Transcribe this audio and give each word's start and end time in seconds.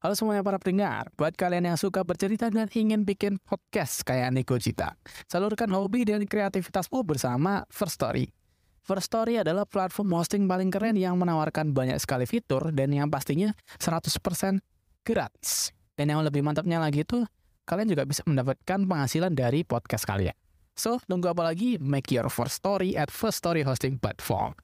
Halo 0.00 0.16
semuanya 0.16 0.40
para 0.40 0.56
pendengar, 0.56 1.12
buat 1.12 1.36
kalian 1.36 1.68
yang 1.68 1.76
suka 1.76 2.00
bercerita 2.00 2.48
dan 2.48 2.72
ingin 2.72 3.04
bikin 3.04 3.36
podcast 3.36 4.00
kayak 4.00 4.32
Niko 4.32 4.56
Cita, 4.56 4.96
salurkan 5.28 5.68
hobi 5.76 6.08
dan 6.08 6.24
kreativitasmu 6.24 7.04
bersama 7.04 7.68
First 7.68 8.00
Story. 8.00 8.32
First 8.80 9.12
Story 9.12 9.44
adalah 9.44 9.68
platform 9.68 10.08
hosting 10.16 10.48
paling 10.48 10.72
keren 10.72 10.96
yang 10.96 11.20
menawarkan 11.20 11.76
banyak 11.76 12.00
sekali 12.00 12.24
fitur 12.24 12.72
dan 12.72 12.96
yang 12.96 13.12
pastinya 13.12 13.52
100% 13.76 14.64
gratis. 15.04 15.68
Dan 15.92 16.16
yang 16.16 16.24
lebih 16.24 16.40
mantapnya 16.40 16.80
lagi 16.80 17.04
itu, 17.04 17.20
kalian 17.68 17.92
juga 17.92 18.08
bisa 18.08 18.24
mendapatkan 18.24 18.80
penghasilan 18.88 19.36
dari 19.36 19.68
podcast 19.68 20.08
kalian. 20.08 20.32
So, 20.80 20.96
tunggu 21.12 21.28
apa 21.28 21.44
lagi? 21.44 21.76
Make 21.76 22.08
your 22.08 22.32
first 22.32 22.56
story 22.56 22.96
at 22.96 23.12
First 23.12 23.44
Story 23.44 23.68
Hosting 23.68 24.00
Platform. 24.00 24.56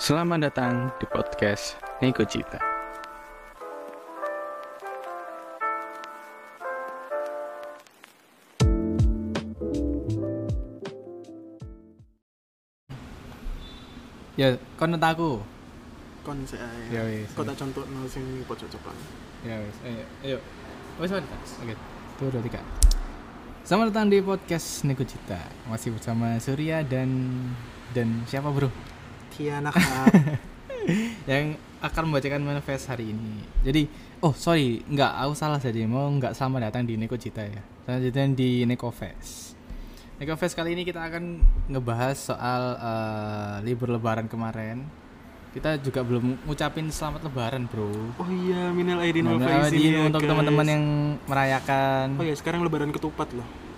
Selamat 0.00 0.48
datang 0.48 0.88
di 0.96 1.04
podcast 1.04 1.76
Niko 2.00 2.24
Cita. 2.24 2.56
Ya, 14.40 14.56
kon 14.80 14.96
aku. 14.96 15.44
kon 16.24 16.48
sik 16.48 16.56
ae. 16.64 16.80
Ya 16.88 17.04
wis. 17.04 17.28
Kok 17.36 17.44
tak 17.44 17.60
contohno 17.60 18.08
sing 18.08 18.24
pojok 18.48 18.72
depan. 18.72 18.96
Ya 19.44 19.60
wis, 19.60 19.76
ayo. 19.84 20.04
Ayo. 20.24 20.38
Wis 20.96 21.12
mari. 21.12 21.28
Oke. 21.60 21.76
Tuh, 22.16 22.32
dua, 22.32 22.40
tiga. 22.40 22.64
Selamat 23.68 23.92
datang 23.92 24.08
di 24.08 24.24
podcast 24.24 24.80
Niko 24.88 25.04
Cita. 25.04 25.44
Masih 25.68 25.92
bersama 25.92 26.40
Surya 26.40 26.80
dan 26.88 27.28
dan 27.92 28.24
siapa, 28.24 28.48
Bro? 28.48 28.72
Tiana 29.30 29.70
Kak. 29.70 30.10
yang 31.30 31.54
akan 31.80 32.02
membacakan 32.12 32.42
manifest 32.44 32.92
hari 32.92 33.14
ini. 33.16 33.40
Jadi, 33.64 33.88
oh 34.20 34.36
sorry, 34.36 34.84
nggak, 34.84 35.12
aku 35.24 35.32
salah 35.32 35.56
jadi 35.56 35.88
mau 35.88 36.10
nggak 36.12 36.36
selamat 36.36 36.68
datang 36.68 36.84
di 36.84 37.00
Neko 37.00 37.16
Cita 37.16 37.40
ya. 37.40 37.62
Datang 37.88 38.36
di 38.36 38.68
Neko 38.68 38.92
Fest. 38.92 39.56
Neko 40.20 40.36
Fest 40.36 40.52
kali 40.52 40.76
ini 40.76 40.84
kita 40.84 41.00
akan 41.00 41.40
ngebahas 41.72 42.16
soal 42.20 42.62
eh, 42.76 43.56
libur 43.64 43.88
Lebaran 43.88 44.28
kemarin. 44.28 44.84
Kita 45.50 45.80
juga 45.82 46.06
belum 46.06 46.46
ngucapin 46.46 46.92
selamat 46.92 47.26
Lebaran, 47.26 47.66
bro. 47.66 47.90
oh 48.20 48.28
iya, 48.28 48.70
minal 48.70 49.02
aidin 49.02 49.26
wal 49.26 49.42
faizin 49.42 49.82
ya, 49.82 50.06
untuk 50.06 50.22
teman-teman 50.22 50.66
yang 50.68 50.84
merayakan. 51.26 52.14
Oh 52.20 52.22
iya, 52.22 52.36
sekarang 52.38 52.62
lebaran 52.62 52.94
ketupat 52.94 53.34
loh. 53.34 53.69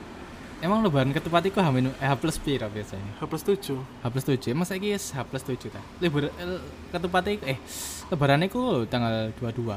Emang 0.63 0.79
Lebaran 0.79 1.11
ketupat 1.11 1.43
itu 1.43 1.59
H, 1.59 1.67
eh, 1.67 2.07
H 2.07 2.15
plus 2.15 2.39
piro 2.39 2.71
biasanya? 2.71 3.19
H 3.19 3.27
plus 3.27 3.43
7. 3.43 3.83
H 3.99 4.07
plus 4.07 4.23
7 4.25 4.39
emang 4.49 4.63
saya 4.63 4.79
H 4.79 4.95
plus 5.27 5.43
7 5.43 5.59
ta 5.69 5.83
libur 5.99 6.31
eh, 6.31 6.61
ketupat 6.89 7.27
iku 7.29 7.43
eh 7.45 7.59
lebaran 8.09 8.47
iku 8.47 8.87
tanggal 8.87 9.35
22 9.35 9.75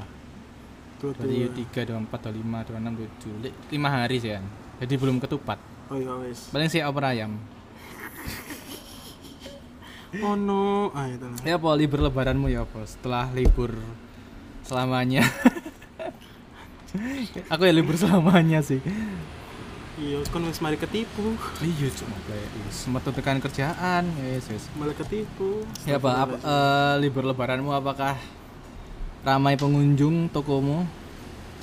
berarti 0.95 1.38
3, 1.66 1.89
24, 2.05 2.05
25, 2.05 2.69
26, 2.69 3.42
27 3.42 3.44
Li- 3.44 3.55
5 3.72 3.81
hari 3.92 4.16
sih 4.17 4.31
kan 4.31 4.45
jadi 4.77 4.94
belum 4.95 5.17
ketupat 5.19 5.58
Oh 5.86 5.97
iya 5.97 6.14
wes. 6.17 6.50
paling 6.50 6.66
sih 6.66 6.81
opera 6.81 7.11
ayam 7.11 7.33
Oh 10.16 10.33
no. 10.33 10.95
Ah 10.95 11.11
itu 11.11 11.22
lah. 11.22 11.36
ya 11.44 11.58
apa 11.58 11.70
libur 11.73 11.99
lebaranmu 11.99 12.47
ya 12.47 12.64
apa 12.64 12.86
setelah 12.86 13.27
libur 13.30 13.75
selamanya 14.61 15.25
aku 17.52 17.61
ya 17.64 17.73
libur 17.73 17.95
selamanya 17.95 18.61
sih 18.61 18.80
Iya, 19.95 20.19
kon 20.27 20.43
wis 20.43 20.59
mari 20.59 20.75
ketipu. 20.75 21.39
iya 21.63 21.88
cuma 21.95 22.19
kayak 22.27 22.49
metu 22.91 23.09
tekan 23.15 23.39
kerjaan 23.39 24.03
yes, 24.19 24.52
yes. 24.52 24.67
Malah 24.75 24.91
ketipu. 24.91 25.63
ya 25.87 25.95
apa, 25.95 26.11
apa 26.19 26.35
eh, 26.35 26.93
libur 26.99 27.23
lebaranmu 27.23 27.71
apakah 27.71 28.19
ramai 29.23 29.55
pengunjung 29.55 30.27
tokomu 30.29 30.83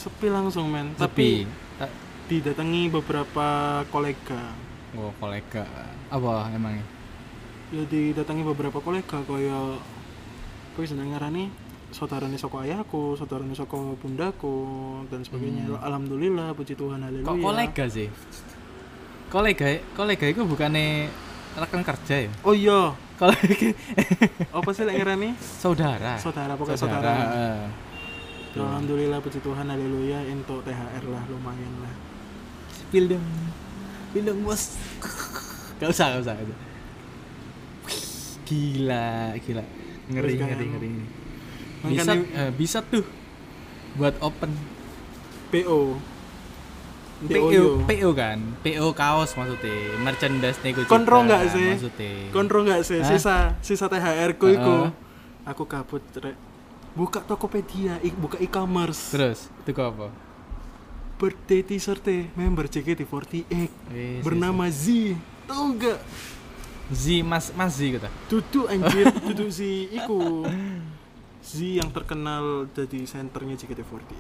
Sepi 0.01 0.33
langsung 0.33 0.67
men. 0.73 0.97
Tapi 0.97 1.45
Tapi 1.77 1.93
didatangi 2.33 2.89
beberapa 2.89 3.47
kolega. 3.93 4.57
oh 4.97 5.13
kolega 5.21 5.69
apa 6.09 6.49
emangnya 6.51 6.85
Ya 7.69 7.85
didatangi 7.85 8.45
beberapa 8.45 8.81
kolega 8.81 9.21
kaya 9.29 9.77
kowe 10.73 10.85
seneng 10.89 11.13
ngarani 11.13 11.53
saudarane 11.93 12.35
saka 12.35 12.65
ayahku, 12.65 13.15
saudarane 13.15 13.53
saka 13.53 13.77
bundaku 13.95 14.57
dan 15.07 15.21
sebagainya. 15.21 15.69
Alhamdulillah, 15.79 16.51
puji 16.53 16.73
Tuhan, 16.73 16.99
haleluya. 16.99 17.23
Hmm. 17.23 17.37
kok 17.37 17.45
kolega 17.45 17.85
sih 17.87 18.09
kolega 19.29 19.65
kolega 19.93 20.27
itu 20.27 20.43
bukannya 20.43 21.09
rekan 21.55 21.81
kerja 21.83 22.29
ya 22.29 22.33
Oh 22.43 22.53
iya, 22.53 22.93
kolega 23.15 23.73
apa 24.51 24.71
sih 24.73 24.83
lek 24.83 24.97
ngarani? 24.99 25.37
saudara 25.39 26.17
Saudara, 26.17 26.53
pokoknya 26.53 26.77
saudara. 26.77 27.13
eh. 27.13 27.65
Ya, 28.53 28.61
Alhamdulillah, 28.61 29.17
puji 29.19 29.41
Tuhan, 29.41 29.65
haleluya, 29.65 30.21
untuk 30.29 30.61
THR 30.63 31.05
lah 31.07 31.25
lumayan 31.27 31.73
lah. 31.81 31.93
spill 32.69 33.09
dong 33.09 33.25
spill 34.09 34.25
dong 34.27 34.41
bos 34.43 34.77
gak 35.81 35.89
usah 35.89 36.07
gak 36.13 36.23
usah, 36.23 36.35
gila 38.45 39.07
gila 39.39 39.65
ngeri 40.09 40.33
ngeri 40.35 40.67
ngeri 40.69 40.89
Makanya- 40.93 41.22
bisa 41.87 42.13
eh, 42.15 42.51
bisa 42.55 42.79
tuh 42.87 43.03
buat 43.99 44.15
open 44.23 44.51
PO. 45.53 45.81
PO 47.23 47.87
PO. 47.87 48.09
Kan 48.19 48.39
PO 48.67 48.87
kaos 48.99 49.39
maksudnya 49.39 49.95
merchandise 50.03 50.59
nego 50.67 50.83
Kontro 50.91 51.23
nggak 51.23 51.43
sih? 51.55 51.71
maksudnya 51.77 52.13
Kontrol 52.35 52.63
nggak 52.67 52.83
sih 52.83 52.99
sisa 53.07 53.55
sisa 53.63 53.87
THR 53.87 54.35
ku 54.41 54.51
iku. 54.51 54.91
Heeh. 54.91 54.91
Aku 55.47 55.67
kabut 55.67 56.03
rek. 56.19 56.35
Buka 56.93 57.25
Tokopedia, 57.25 57.97
buka 58.21 58.37
e-commerce. 58.37 59.17
terus 59.17 59.49
itu 59.65 59.73
apa 59.81 60.13
Birthday 61.17 61.65
t-shirt 61.65 62.05
member 62.37 62.69
JKT48 62.69 63.49
Wis, 63.95 64.21
bernama 64.27 64.67
Z. 64.69 65.17
Tahu 65.49 65.79
nggak? 65.79 65.99
Z 66.93 67.05
Mas 67.25 67.49
Mas 67.55 67.73
Z 67.79 67.97
kata. 67.97 68.11
Duduk 68.29 68.67
anjir, 68.69 69.09
duduk 69.25 69.49
si 69.49 69.89
iku. 69.89 70.45
Z 71.43 71.51
yang 71.77 71.91
terkenal 71.91 72.71
jadi 72.71 73.03
senternya 73.03 73.55
JKT48. 73.57 74.13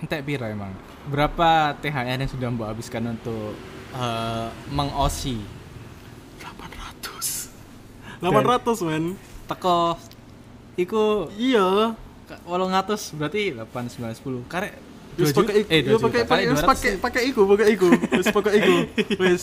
Entek 0.00 0.20
pira 0.22 0.46
emang? 0.46 0.74
Berapa 1.06 1.72
THR 1.76 2.18
yang 2.18 2.26
sudah 2.26 2.48
Mbak 2.48 2.68
habiskan 2.68 3.02
untuk 3.08 3.54
eh, 3.92 4.46
mengosi 4.68 5.40
800. 6.38 7.48
800 8.20 8.82
men. 8.84 9.04
teko 9.42 9.98
iku 10.74 11.28
Iya. 11.32 11.92
ke- 12.24 12.40
800 12.42 13.12
berarti 13.12 13.52
8 13.52 13.66
9 13.90 14.14
10 14.14 14.46
karek 14.46 14.72
Wis 15.12 15.28
2 15.30 15.36
pakai 15.36 15.54
eh 15.68 15.80
2 15.82 15.84
yo 15.84 15.92
juta 15.92 16.04
pakai 16.08 16.22
pakai 16.24 16.44
wis 16.46 16.56
200 16.56 16.64
pakai 16.64 16.92
pakai 16.96 17.22
iku, 17.26 17.40
pakai 17.44 17.66
iku. 17.70 17.88
Wis 18.10 18.26
pakai 18.30 18.52
iku. 18.56 18.76
Wis. 19.18 19.42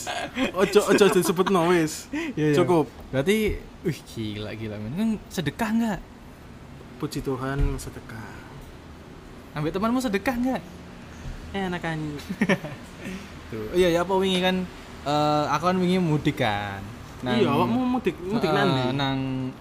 Ojo 0.52 0.80
ojo 0.84 1.06
disebutno 1.12 1.62
wis. 1.70 2.10
Iya, 2.10 2.26
iya. 2.34 2.56
Cukup. 2.58 2.90
Berarti 3.10 3.38
wih 3.80 4.00
gila 4.08 4.52
gila 4.52 4.76
men. 4.76 4.92
Kan 4.92 5.10
sedekah 5.30 5.70
enggak? 5.70 6.00
Puji 7.00 7.20
Tuhan 7.20 7.58
sedekah. 7.76 8.30
Ambil 9.56 9.72
temanmu 9.72 9.98
sedekah 9.98 10.36
enggak? 10.36 10.62
Enak 11.50 11.80
kan. 11.80 11.98
Tuh. 13.50 13.72
Iya 13.74 13.90
ya 13.90 14.00
apa 14.04 14.14
wingi 14.14 14.40
kan 14.40 14.56
eh 15.02 15.44
aku 15.48 15.64
kan 15.66 15.78
wingi 15.80 15.98
mudik 15.98 16.38
kan. 16.38 16.84
Iya, 17.20 17.52
awakmu 17.52 17.84
mudik 17.84 18.16
mudik 18.16 18.48
Eh, 18.48 18.54
nanti. 18.54 18.84
nang 18.94 19.18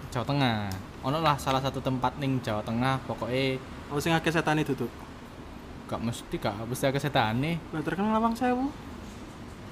Jawa 0.07 0.25
Tengah. 0.25 0.57
Ono 1.01 1.17
lah 1.17 1.35
salah 1.35 1.59
satu 1.59 1.79
tempat 1.79 2.19
ning 2.19 2.39
Jawa 2.39 2.59
Tengah 2.61 2.99
pokoknya 3.03 3.55
Oh 3.89 3.97
sing 3.97 4.11
akeh 4.11 4.29
setane 4.29 4.61
duduk. 4.61 4.91
gak 5.89 5.97
mesti 5.97 6.37
gak 6.37 6.53
mesti 6.69 6.85
agak 6.85 7.01
setan 7.01 7.41
nih. 7.41 7.57
Lah 7.73 7.81
terkenal 7.81 8.13
Lawang 8.13 8.37
Sewu. 8.37 8.69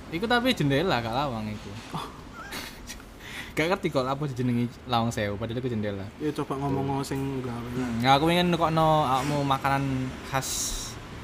Iku 0.10 0.26
tapi 0.26 0.50
jendela 0.50 0.98
gak 0.98 1.14
lawang 1.14 1.46
iku. 1.46 1.70
Gak 3.58 3.68
ngerti 3.68 3.90
kok 3.90 4.06
apa 4.06 4.24
dijenengi 4.24 4.70
lawang 4.86 5.10
sewu 5.10 5.34
padahal 5.34 5.58
iku 5.58 5.66
jendela. 5.66 6.06
Ya 6.18 6.30
coba 6.32 6.54
ngomong 6.56 7.02
sing 7.02 7.42
gawe. 7.42 7.70
Hmm, 7.74 8.06
aku 8.06 8.30
ingin 8.30 8.54
nekokno 8.54 8.86
awakmu 9.04 9.42
makanan 9.42 9.84
khas 10.24 10.78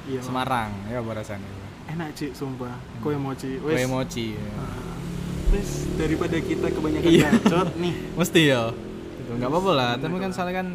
Iya. 0.04 0.20
Semarang 0.20 0.68
ya 0.84 0.98
apa 0.98 1.16
rasanya. 1.16 1.48
Enak 1.86 2.12
Cik, 2.12 2.34
sumpah. 2.34 2.74
Mochi. 3.00 3.56
Kue 3.56 3.72
Wis. 3.72 3.86
mochi. 3.86 4.26
ya. 4.34 4.66
Wis 5.48 5.70
daripada 5.94 6.36
kita 6.36 6.66
kebanyakan 6.68 7.08
Iya. 7.08 7.28
bacot 7.38 7.68
nih. 7.80 7.94
Mesti 8.12 8.40
ya. 8.44 8.62
Itu 9.16 9.30
enggak 9.32 9.48
apa-apa 9.48 9.70
lah, 9.72 9.90
tapi 9.96 10.16
kan 10.18 10.28
soalnya 10.28 10.60
kan 10.60 10.68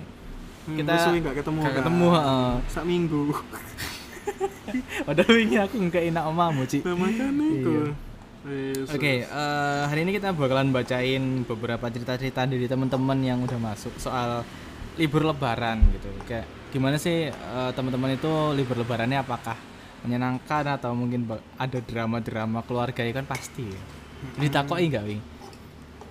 Hmm, 0.63 0.77
kita 0.77 0.93
nggak 1.19 1.35
ketemu. 1.35 1.59
gak 1.59 1.67
kan. 1.67 1.77
ketemu 1.81 2.05
heeh. 2.09 2.49
Sak 2.67 2.83
minggu. 2.85 3.21
Padahal 5.07 5.35
ini 5.35 5.55
aku 5.57 5.75
nggak 5.79 6.03
enak 6.09 6.23
omamu, 6.25 6.61
Ci. 6.65 6.79
Nah, 6.81 6.93
makanya 6.93 7.45
iku. 7.51 7.73
Iya. 7.73 7.85
Oke, 8.89 9.23
eh, 9.29 9.81
hari 9.85 10.01
ini 10.01 10.17
kita 10.17 10.33
bakalan 10.33 10.73
bacain 10.73 11.45
beberapa 11.45 11.85
cerita-cerita 11.85 12.49
dari 12.49 12.65
teman-teman 12.65 13.21
yang 13.21 13.39
udah 13.45 13.59
masuk 13.61 13.93
soal 14.01 14.41
libur 14.97 15.21
lebaran 15.21 15.85
gitu. 15.93 16.09
Kayak 16.25 16.49
gimana 16.73 16.97
sih 16.97 17.29
eh, 17.29 17.71
teman-teman 17.77 18.17
itu 18.17 18.31
libur 18.57 18.81
lebarannya 18.81 19.21
apakah 19.21 19.53
menyenangkan 20.01 20.79
atau 20.79 20.95
mungkin 20.97 21.27
ada 21.59 21.77
drama-drama 21.83 22.65
keluarga 22.65 23.05
ya 23.05 23.13
kan 23.13 23.29
pasti. 23.29 23.69
ya. 23.69 23.81
Ditakoki 24.41 24.89
enggak, 24.89 25.05
Wi? 25.05 25.17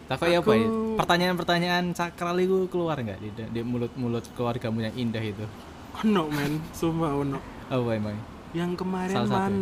Takut 0.09 0.33
ya 0.33 0.41
apa 0.41 0.53
ya? 0.57 0.69
Pertanyaan-pertanyaan 0.97 1.85
sakral 1.93 2.41
itu 2.41 2.65
keluar 2.73 2.97
nggak 2.97 3.19
di, 3.21 3.29
di 3.35 3.61
mulut-mulut 3.61 4.25
keluargamu 4.33 4.81
yang 4.81 4.95
indah 4.97 5.21
itu? 5.21 5.45
ono 5.99 6.31
men 6.31 6.63
sumpah 6.71 7.11
ono 7.11 7.39
Apa 7.67 7.91
emang? 7.99 8.15
yang 8.55 8.79
kemarin 8.79 9.27
Salah 9.27 9.51
satu. 9.51 9.61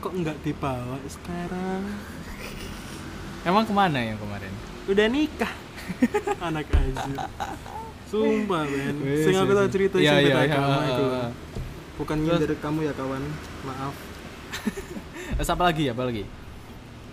Kok 0.00 0.12
nggak 0.12 0.36
dibawa 0.40 0.96
sekarang 1.06 1.82
Emang 3.40 3.64
ke 3.64 3.72
mana 3.72 3.96
yang 3.96 4.16
kemarin? 4.16 4.52
udah 4.88 5.06
nikah 5.06 5.52
anak 6.48 6.66
aja 6.72 7.28
sumpah 8.08 8.64
men 8.66 8.96
sing 9.22 9.36
aku 9.36 9.52
tau 9.54 9.68
cerita 9.70 9.96
Iya, 9.96 10.18
sing 10.18 10.26
iya, 10.26 10.34
agama 10.40 10.76
iya, 10.82 10.88
itu 10.90 11.04
iya. 11.04 11.24
bukan 11.94 12.16
nyindir 12.18 12.52
kamu 12.58 12.78
ya 12.84 12.92
kawan 12.96 13.22
maaf 13.62 13.94
apa 15.54 15.62
lagi? 15.62 15.84
Apa 15.88 16.02
lagi? 16.04 16.24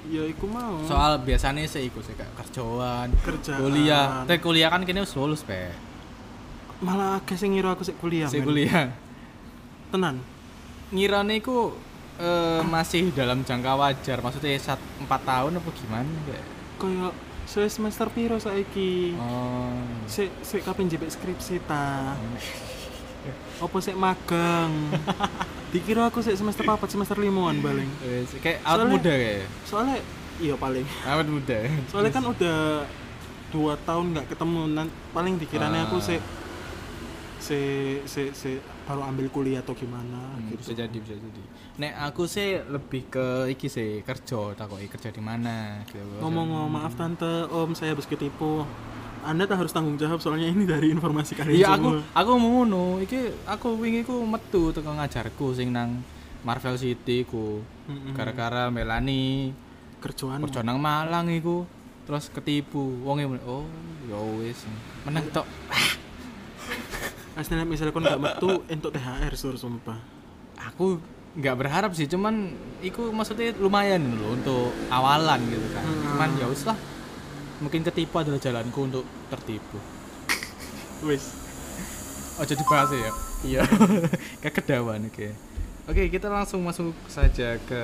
ya 0.07 0.23
iku 0.23 0.47
mau 0.47 0.79
Soal 0.83 1.19
biasanya 1.19 1.67
sih 1.67 1.85
ikut 1.85 1.99
sih 2.01 2.15
kayak 2.15 2.31
kerjaan, 2.33 3.11
Kerjaan. 3.23 3.59
kuliah. 3.59 4.23
Tapi 4.23 4.39
kuliah 4.39 4.71
kan 4.71 4.87
kini 4.87 5.03
lulus, 5.03 5.43
Pe. 5.43 5.67
malah 6.79 7.19
agak 7.19 7.35
ngira 7.39 7.75
aku 7.75 7.83
sik 7.83 7.99
kuliah 7.99 8.27
Si 8.27 8.39
men. 8.39 8.47
kuliah. 8.47 8.87
tenan 9.91 10.23
Ngirane 10.89 11.39
iku 11.39 11.75
eh, 12.19 12.61
masih 12.63 13.09
dalam 13.11 13.41
jangka 13.41 13.73
wajar. 13.73 14.17
Maksudnya 14.19 14.57
sat 14.57 14.77
4 14.99 15.07
tahun 15.21 15.51
apa 15.55 15.69
gimana 15.71 16.09
kayak. 16.23 16.45
koyo 16.75 17.09
saya 17.43 17.65
semester 17.67 18.05
piro 18.07 18.37
saiki 18.37 19.15
Oh. 19.15 19.71
sik 20.05 20.29
sik 20.41 20.61
kapan 20.61 20.85
jebek 20.85 21.07
skripsi 21.07 21.63
ta 21.63 22.13
opo 23.63 23.79
sik 23.79 23.95
magang 23.95 24.91
dikira 25.73 26.05
aku 26.05 26.19
sik 26.19 26.35
semester 26.35 26.61
papat 26.61 26.87
semester 26.87 27.15
limuan 27.15 27.57
paling 27.57 27.87
Wes, 28.01 28.35
kayak 28.37 28.59
awet 28.61 28.87
muda 28.87 29.09
kayak. 29.09 29.47
soalnya 29.63 29.97
iya 30.37 30.53
paling 30.53 30.85
Awet 31.03 31.27
muda. 31.27 31.57
soalnya 31.87 32.11
kan 32.11 32.23
udah 32.35 32.59
dua 33.47 33.73
tahun 33.79 34.05
nggak 34.11 34.27
ketemu 34.29 34.61
paling 35.09 35.33
dikiranya 35.37 35.87
aku 35.87 35.97
Ah. 35.97 36.05
sik 36.05 36.21
sik 37.39 37.99
sik 38.05 38.31
sik 38.33 38.59
baru 38.87 39.03
ambil 39.03 39.27
kuliah 39.27 39.59
atau 39.59 39.75
gimana 39.75 40.39
Hmm, 40.39 40.47
gitu. 40.47 40.63
bisa 40.63 40.73
jadi 40.79 40.97
bisa 40.97 41.19
jadi. 41.19 41.41
Nek 41.77 41.93
aku 42.07 42.23
sih 42.23 42.55
lebih 42.57 43.11
ke 43.11 43.51
iki 43.51 43.67
sih 43.67 43.99
kerja 44.01 44.55
takoki 44.55 44.87
kerja 44.87 45.11
di 45.11 45.19
mana 45.19 45.83
gitu. 45.85 45.99
Ngomong 46.23 46.47
ngomong 46.47 46.71
maaf 46.71 46.95
tante. 46.95 47.51
Om 47.51 47.75
saya 47.75 47.91
habis 47.91 48.07
ketipu. 48.07 48.63
Anda 49.27 49.43
tak 49.43 49.59
harus 49.59 49.75
tanggung 49.75 49.99
jawab 49.99 50.23
soalnya 50.23 50.47
ini 50.47 50.63
dari 50.63 50.87
informasi 50.87 51.35
kalian 51.35 51.59
iya 51.59 51.75
aku 51.75 51.99
aku 52.15 52.31
mau 52.39 52.63
ngono. 52.63 53.03
Iki 53.03 53.43
aku 53.43 53.75
wingi 53.75 54.07
ku 54.07 54.23
metu 54.23 54.71
teko 54.71 54.95
ngajarku 54.95 55.51
sing 55.51 55.75
nang 55.75 55.99
Marvel 56.47 56.79
City 56.79 57.27
ku. 57.27 57.59
Mm-mm. 57.91 58.15
gara-gara 58.15 58.71
Melani 58.71 59.51
kerjaan 59.99 60.39
kerja 60.47 60.63
nang 60.63 60.79
Malang 60.79 61.27
iku. 61.27 61.67
Terus 62.07 62.31
ketipu. 62.31 63.03
Wonge 63.03 63.27
muni, 63.27 63.43
oh 63.43 63.67
ya 64.07 64.15
wis. 64.39 64.63
Menang 65.03 65.27
tok 65.35 65.43
Aslinya 67.37 67.69
misalnya 67.69 67.93
kon 67.93 68.01
nggak 68.01 68.17
metu 68.17 68.65
untuk 68.65 68.89
THR 68.89 69.33
sur 69.37 69.53
sumpah. 69.53 70.01
Aku 70.73 70.97
nggak 71.37 71.53
berharap 71.53 71.93
sih 71.93 72.09
cuman 72.09 72.49
iku 72.81 73.13
maksudnya 73.13 73.53
lumayan 73.61 74.01
loh 74.17 74.33
untuk 74.33 74.73
awalan 74.89 75.37
gitu 75.45 75.67
kan. 75.69 75.85
Hmm. 75.85 76.01
cuman 76.17 76.29
ya 76.41 76.45
wis 76.49 76.65
lah. 76.65 76.77
Mungkin 77.61 77.85
ketipu 77.85 78.17
adalah 78.17 78.41
jalanku 78.41 78.89
untuk 78.89 79.05
tertipu. 79.29 79.77
Wis. 81.05 81.37
Oh 82.41 82.45
jadi 82.45 82.63
bahas 82.65 82.89
ya? 82.89 83.11
Iya. 83.45 83.61
Kekedawan 84.43 85.05
oke. 85.05 85.29
Oke 85.93 86.09
kita 86.09 86.33
langsung 86.33 86.65
masuk 86.65 86.97
saja 87.05 87.61
ke 87.69 87.81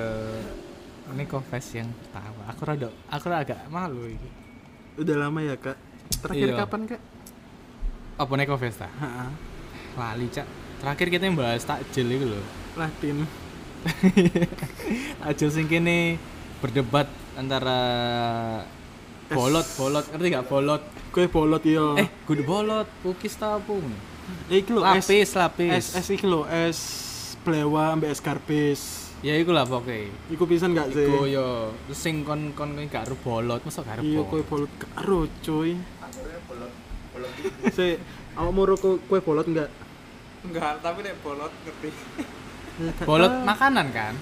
ini 1.14 1.30
confess 1.30 1.78
yang 1.78 1.86
pertama. 1.94 2.42
Aku 2.50 2.62
rada 2.66 2.90
aku 3.06 3.24
rada 3.30 3.46
agak 3.46 3.60
malu 3.70 4.10
ini. 4.10 4.30
Udah 4.98 5.14
lama 5.14 5.38
ya 5.46 5.54
kak? 5.54 5.78
Terakhir 6.26 6.48
Iya. 6.50 6.58
kapan 6.58 6.82
kak 6.90 7.13
apa 8.14 8.30
nih 8.38 8.46
confess 8.46 8.78
ta 8.78 8.86
Ha-ha. 8.86 9.26
lali 9.94 10.26
cak. 10.30 10.46
Terakhir 10.78 11.06
kita 11.10 11.22
yang 11.26 11.36
bahas 11.38 11.62
takjil 11.62 12.06
itu 12.10 12.26
loh. 12.26 12.44
Latin. 12.74 13.26
Takjil 15.22 15.50
sing 15.54 15.66
kene 15.70 16.18
berdebat 16.58 17.06
antara 17.34 17.78
bolot 19.30 19.66
bolot. 19.78 20.04
Ngerti 20.10 20.28
gak 20.34 20.46
bolot. 20.50 20.82
Kue 21.14 21.30
bolot 21.30 21.62
yo 21.62 21.94
eh 21.94 22.10
kudu 22.26 22.42
bolot 22.42 22.90
kukis 23.06 23.38
tapung 23.38 23.86
eh 24.50 24.58
iki 24.62 24.74
lho 24.74 24.82
es. 24.82 25.06
Lapis 25.06 25.10
es 25.10 25.30
lapis 25.38 25.84
es 25.94 26.06
lho 26.26 26.42
es 26.50 26.78
blewa 27.46 27.94
ambek 27.94 28.10
es 28.10 28.18
karpis 28.18 28.80
ya 29.22 29.36
iku 29.38 29.54
lah 29.54 29.62
pokoknya 29.62 30.10
iku 30.32 30.42
pisan 30.44 30.74
gak 30.74 30.90
sih? 30.90 31.06
Iku 31.06 31.30
yo. 31.30 31.70
Sing 31.94 32.26
kon 32.26 32.50
kon 32.58 32.74
gak 32.90 33.06
bolot 33.22 33.62
masa 33.62 33.86
gak 33.86 34.00
ru 34.00 34.02
iya 34.02 34.20
kue 34.26 34.42
bolot 34.42 34.70
karo 34.80 35.30
cuy 35.46 35.78
si 37.76 37.96
awakmu 38.34 38.62
ro 38.64 38.74
ku- 38.74 39.00
kue 39.04 39.18
bolot 39.18 39.46
enggak 39.46 39.70
Enggak, 40.44 40.76
tapi 40.78 41.00
nek 41.00 41.16
bolot 41.20 41.48
ngerti. 41.64 41.88
bolot 43.02 43.32
makanan 43.42 43.88
kan? 43.88 44.12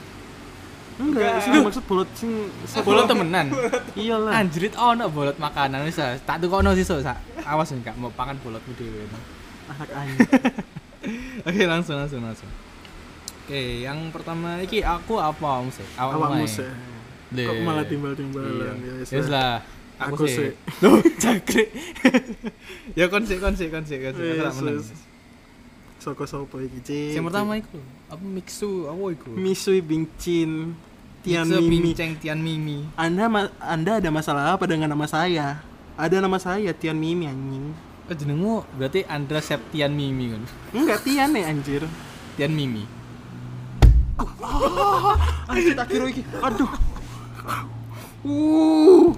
Enggak 0.94 1.42
sih 1.42 1.50
maksud 1.50 1.82
bolot 1.82 2.06
sing 2.14 2.46
bolot 2.78 3.10
temenan? 3.10 3.50
Iyalah. 3.98 4.38
Anjrit 4.38 4.70
ono 4.72 5.10
bolot 5.10 5.34
makanan 5.36 5.82
bisa 5.82 6.14
tak 6.22 6.38
tukono 6.38 6.72
sih 6.72 6.84
so 6.84 7.02
sak. 7.02 7.18
Awas 7.42 7.74
nih 7.74 7.82
gak 7.82 7.98
mau 7.98 8.06
pangan 8.08 8.38
bolotmu 8.38 8.70
dhewe 8.72 9.02
anak 9.64 9.88
anjing 9.90 10.18
oke 11.48 11.62
langsung 11.64 11.96
langsung 11.96 12.20
langsung. 12.20 12.50
Oke 13.42 13.82
yang 13.82 14.14
pertama 14.14 14.62
iki 14.62 14.78
aku 14.78 15.18
apa 15.18 15.58
om 15.58 15.68
sih 15.68 15.86
awakmu 15.96 16.38
ae. 16.38 16.46
sih 16.46 16.70
Le. 17.32 17.42
kok 17.42 17.56
malah 17.64 17.82
timbal-timbalan? 17.82 18.76
Iya. 18.78 18.92
ya 19.02 19.16
wis 19.16 19.26
lah. 19.26 19.58
Aku 20.10 20.14
aku, 20.18 20.24
sih. 20.26 20.50
Loh, 20.82 20.98
jangkrik 21.18 21.68
ya 22.98 23.06
kon 23.06 23.22
sih 23.22 23.38
kon 23.38 23.54
sih 23.54 23.68
kon 23.70 23.84
sih 23.86 23.98
kon 24.02 24.14
sih 24.14 24.98
soko 26.02 26.26
sopo 26.26 26.58
iki 26.58 26.82
Cik? 26.82 27.14
yang 27.14 27.30
pertama 27.30 27.54
iku 27.62 27.78
apa 28.10 28.24
mixu 28.26 28.90
apa 28.90 29.02
iku 29.14 29.30
Misui 29.38 29.78
Bingcin 29.78 30.74
Tian 31.22 31.46
Mixu 31.46 31.62
Mimi 31.62 31.94
pinceng 31.94 32.18
tian 32.18 32.38
mimi 32.42 32.82
Anda 32.98 33.30
ma- 33.30 33.54
Anda 33.62 34.02
ada 34.02 34.10
masalah 34.10 34.58
apa 34.58 34.66
dengan 34.66 34.90
nama 34.90 35.06
saya? 35.06 35.62
Ada 35.94 36.18
nama 36.18 36.42
saya 36.42 36.74
Tian 36.74 36.98
Mimi 36.98 37.30
anjing. 37.30 37.70
oh 38.10 38.14
jenengmu 38.18 38.66
berarti 38.74 39.06
Andra 39.06 39.38
Septian 39.38 39.94
Mimi 39.94 40.34
kan 40.34 40.42
Enggak 40.74 41.06
Tian 41.06 41.30
nih 41.30 41.46
anjir. 41.46 41.86
Tian 42.34 42.50
Mimi 42.50 42.82
Anjir 45.48 45.74
tak 45.74 45.86
kira 45.90 46.04
iki. 46.10 46.22
Aduh. 46.42 46.70
Uh. 48.22 49.10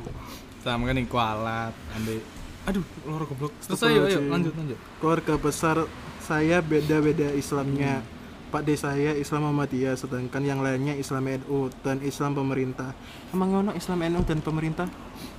Sama 0.65 0.89
kan 0.89 0.97
yang 0.97 1.11
kualat 1.13 1.77
ambil 2.01 2.19
aduh 2.65 2.85
loro 3.05 3.25
goblok 3.29 3.53
ayo 3.61 3.77
ayo 3.85 4.03
aja. 4.09 4.19
lanjut 4.25 4.55
lanjut 4.57 4.79
Keluarga 4.97 5.37
besar 5.37 5.77
saya 6.25 6.65
beda-beda 6.65 7.29
Islamnya. 7.37 8.01
Pak 8.49 8.65
D 8.65 8.79
saya 8.79 9.13
Islam 9.19 9.51
Muhammadiyah 9.51 9.99
sedangkan 9.99 10.41
yang 10.41 10.63
lainnya 10.63 10.95
Islam 10.95 11.27
NU 11.27 11.69
dan 11.83 12.01
Islam 12.01 12.39
pemerintah. 12.39 12.95
Emang 13.35 13.51
ngono 13.51 13.75
Islam 13.77 14.01
NU 14.09 14.23
dan 14.25 14.41
pemerintah? 14.41 14.89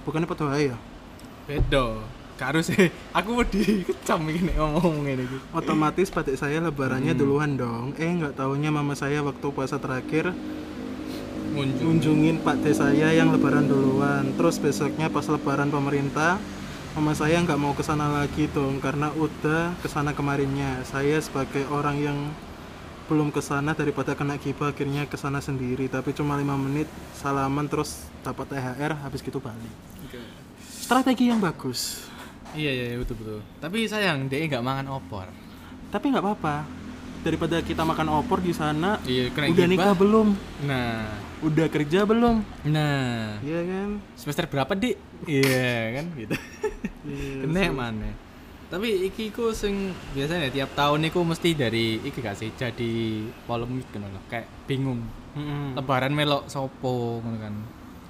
Bukannya 0.04 0.28
padha 0.30 0.54
ya? 0.60 0.78
beda 1.46 2.02
karo 2.36 2.60
sih 2.60 2.90
aku 3.14 3.38
mau 3.38 3.46
dikecam 3.46 4.26
ini 4.28 4.58
ngomong 4.58 5.06
ini 5.08 5.24
Otomatis 5.54 6.10
patik 6.12 6.36
saya 6.36 6.60
lebarannya 6.60 7.16
duluan 7.16 7.56
dong. 7.56 7.96
Eh 7.96 8.10
nggak 8.10 8.36
taunya 8.36 8.74
mama 8.74 8.98
saya 8.98 9.24
waktu 9.24 9.48
puasa 9.54 9.80
terakhir 9.80 10.36
ngunjungin. 11.56 12.44
Pak 12.44 12.60
D 12.62 12.76
saya 12.76 13.16
yang 13.16 13.32
lebaran 13.32 13.66
duluan. 13.72 14.36
Terus 14.36 14.60
besoknya 14.60 15.08
pas 15.08 15.24
lebaran 15.32 15.72
pemerintah 15.72 16.38
mama 16.96 17.12
saya 17.12 17.44
nggak 17.44 17.60
mau 17.60 17.76
ke 17.76 17.84
sana 17.84 18.08
lagi 18.08 18.48
dong 18.56 18.80
karena 18.80 19.12
udah 19.16 19.76
ke 19.80 19.88
sana 19.88 20.12
kemarinnya. 20.12 20.84
Saya 20.84 21.20
sebagai 21.24 21.64
orang 21.72 21.98
yang 22.00 22.20
belum 23.08 23.30
ke 23.32 23.40
sana 23.40 23.78
daripada 23.78 24.18
kena 24.18 24.36
gibah 24.36 24.76
akhirnya 24.76 25.08
ke 25.08 25.16
sana 25.16 25.40
sendiri. 25.40 25.88
Tapi 25.88 26.12
cuma 26.12 26.36
lima 26.36 26.60
menit 26.60 26.92
salaman 27.16 27.72
terus 27.72 28.08
dapat 28.24 28.52
THR 28.52 29.00
habis 29.00 29.24
gitu 29.24 29.40
balik. 29.40 29.72
Strategi 30.60 31.32
yang 31.32 31.40
bagus. 31.40 32.06
Iya 32.56 32.72
iya 32.72 32.86
iya, 32.94 32.98
betul 33.00 33.16
betul. 33.20 33.40
Tapi 33.60 33.88
sayang 33.88 34.28
dia 34.32 34.44
nggak 34.48 34.64
makan 34.64 34.88
opor. 34.92 35.28
Tapi 35.92 36.12
nggak 36.12 36.24
apa-apa 36.24 36.85
daripada 37.26 37.58
kita 37.66 37.82
makan 37.82 38.22
opor 38.22 38.38
di 38.38 38.54
sana 38.54 39.02
iya 39.10 39.34
udah 39.34 39.66
nikah 39.66 39.98
belum? 39.98 40.38
Nah. 40.70 41.10
Udah 41.42 41.68
kerja 41.74 42.06
belum? 42.06 42.46
Nah. 42.70 43.42
Iya 43.42 43.60
kan? 43.66 43.90
Semester 44.14 44.46
berapa 44.46 44.72
dik? 44.78 44.96
Iya 45.26 45.74
kan? 45.98 46.06
Gitu. 46.14 46.36
Iya, 47.06 47.46
kena 47.50 47.74
mana 47.74 48.10
tapi 48.66 49.08
iki 49.08 49.30
ku 49.30 49.54
sing 49.54 49.94
biasanya 50.18 50.50
tiap 50.50 50.74
tahun 50.74 51.06
iku 51.08 51.22
mesti 51.22 51.54
dari 51.54 52.02
iki 52.02 52.18
gak 52.18 52.36
sih? 52.36 52.50
Jadi 52.50 53.24
polemik 53.46 53.86
kan 53.94 54.04
loh 54.04 54.24
kayak 54.26 54.50
bingung. 54.66 55.06
Mm-mm. 55.36 55.76
lebaran 55.76 56.16
melok 56.16 56.48
sopo 56.48 57.20
ngono 57.22 57.38
kan? 57.38 57.56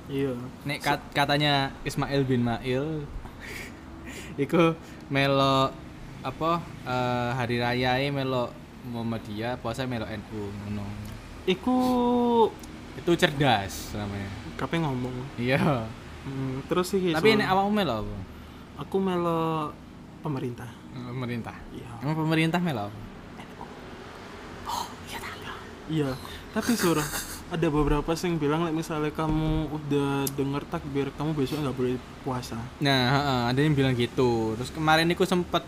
Iya. 0.08 0.38
Nek 0.64 0.80
kat- 0.80 1.10
katanya 1.12 1.74
Ismail 1.82 2.22
bin 2.24 2.46
Mail 2.46 3.04
iku 4.44 4.78
melok 5.10 5.74
apa 6.26 6.52
eh, 6.86 7.30
hari 7.38 7.58
raya 7.62 7.98
melok 8.10 8.50
Muhammadiyah 8.86 9.58
puasa 9.58 9.84
melok 9.84 10.10
NU 10.10 10.42
ngono 10.52 10.86
Iku 11.46 11.78
itu 12.96 13.12
cerdas 13.14 13.94
namanya 13.94 14.30
kape 14.56 14.78
ngomong. 14.78 15.14
iya 15.36 15.86
Hmm, 16.26 16.58
terus 16.66 16.90
sih 16.90 17.14
Tapi 17.14 17.38
ini 17.38 17.46
awakmu 17.46 17.70
melo 17.72 18.02
apa? 18.02 18.18
aku 18.82 18.98
melo 18.98 19.70
pemerintah 20.20 20.66
Pemerintah. 20.90 21.54
iya 21.70 21.92
Emang 22.02 22.18
pemerintah 22.18 22.58
melo 22.58 22.90
apa? 22.90 23.00
iya 25.86 26.18
tapi 26.50 26.74
sur 26.74 26.98
ada 27.46 27.68
beberapa 27.70 28.10
sih 28.18 28.26
yang 28.26 28.42
bilang 28.42 28.66
like, 28.66 28.74
misalnya 28.74 29.14
kamu 29.14 29.70
udah 29.70 30.26
denger 30.34 30.66
takbir 30.66 31.14
kamu 31.14 31.38
besok 31.38 31.62
nggak 31.62 31.78
boleh 31.78 31.94
puasa 32.26 32.58
Nah, 32.82 33.54
ada 33.54 33.60
yang 33.62 33.78
bilang 33.78 33.94
gitu. 33.94 34.58
Terus 34.58 34.74
kemarin 34.74 35.06
aku 35.06 35.30
sempet 35.30 35.62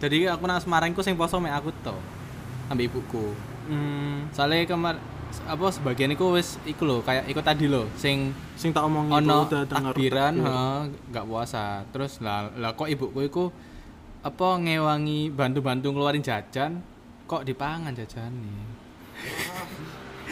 jadi 0.00 0.32
aku 0.32 0.48
nang 0.48 0.64
Semarang 0.64 0.96
ku 0.96 1.04
sing 1.04 1.12
poso 1.12 1.36
mek 1.36 1.52
aku 1.52 1.76
to. 1.84 1.92
Ambil 2.70 2.86
ibuku. 2.86 3.34
hmm, 3.66 4.30
Soalnya 4.30 4.64
kemar 4.64 4.96
apa 5.46 5.66
sebagian 5.70 6.10
iku 6.10 6.34
wis 6.34 6.58
iku 6.66 6.82
lho 6.82 6.96
kayak 7.02 7.30
ikut 7.30 7.44
tadi 7.46 7.70
lho 7.70 7.86
sing 7.94 8.34
sing 8.58 8.74
tak 8.74 8.82
omongin 8.82 9.14
ono 9.14 9.46
itu 9.46 9.58
takbiran 9.66 10.34
nggak 11.10 11.26
puasa. 11.26 11.82
Terus 11.90 12.18
lah 12.22 12.50
lah 12.54 12.74
kok 12.74 12.86
ibuku 12.86 13.26
iku 13.26 13.44
apa 14.20 14.48
ngewangi 14.58 15.30
bantu-bantu 15.30 15.90
ngeluarin 15.90 16.22
jajan 16.22 16.82
kok 17.26 17.46
dipangan 17.46 17.94
jajan 17.94 18.30
nih. 18.30 18.64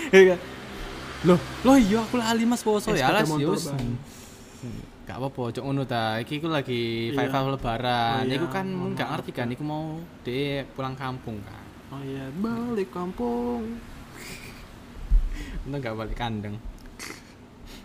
loh, 1.29 1.39
loh 1.67 1.77
iya 1.77 1.99
aku 2.03 2.17
lali 2.19 2.47
Mas 2.47 2.63
poso 2.63 2.95
ya 2.95 3.11
alas 3.11 3.29
yo. 3.39 3.55
wis. 3.55 3.71
Bang. 3.71 3.99
Gak 5.09 5.17
apa-apa, 5.17 5.57
cok 5.57 5.65
ngono 5.65 5.89
ta. 5.89 6.21
Iki 6.21 6.37
ku 6.37 6.53
lagi 6.53 7.09
Iya. 7.09 7.17
five 7.17 7.31
five 7.33 7.49
lebaran. 7.57 8.23
Oh, 8.23 8.29
iya, 8.29 8.37
Iku 8.37 8.47
kan 8.53 8.67
nggak 8.69 9.09
ngerti 9.09 9.31
kan, 9.33 9.49
iku 9.49 9.65
mau 9.65 9.97
de 10.21 10.69
pulang 10.77 10.93
kampung 10.93 11.41
kan. 11.49 11.65
Oh 11.93 12.03
iya 12.05 12.29
balik 12.39 12.91
kampung 12.93 13.81
Untung 15.69 15.85
gak 15.85 15.97
balik 16.01 16.17
kandang. 16.17 16.57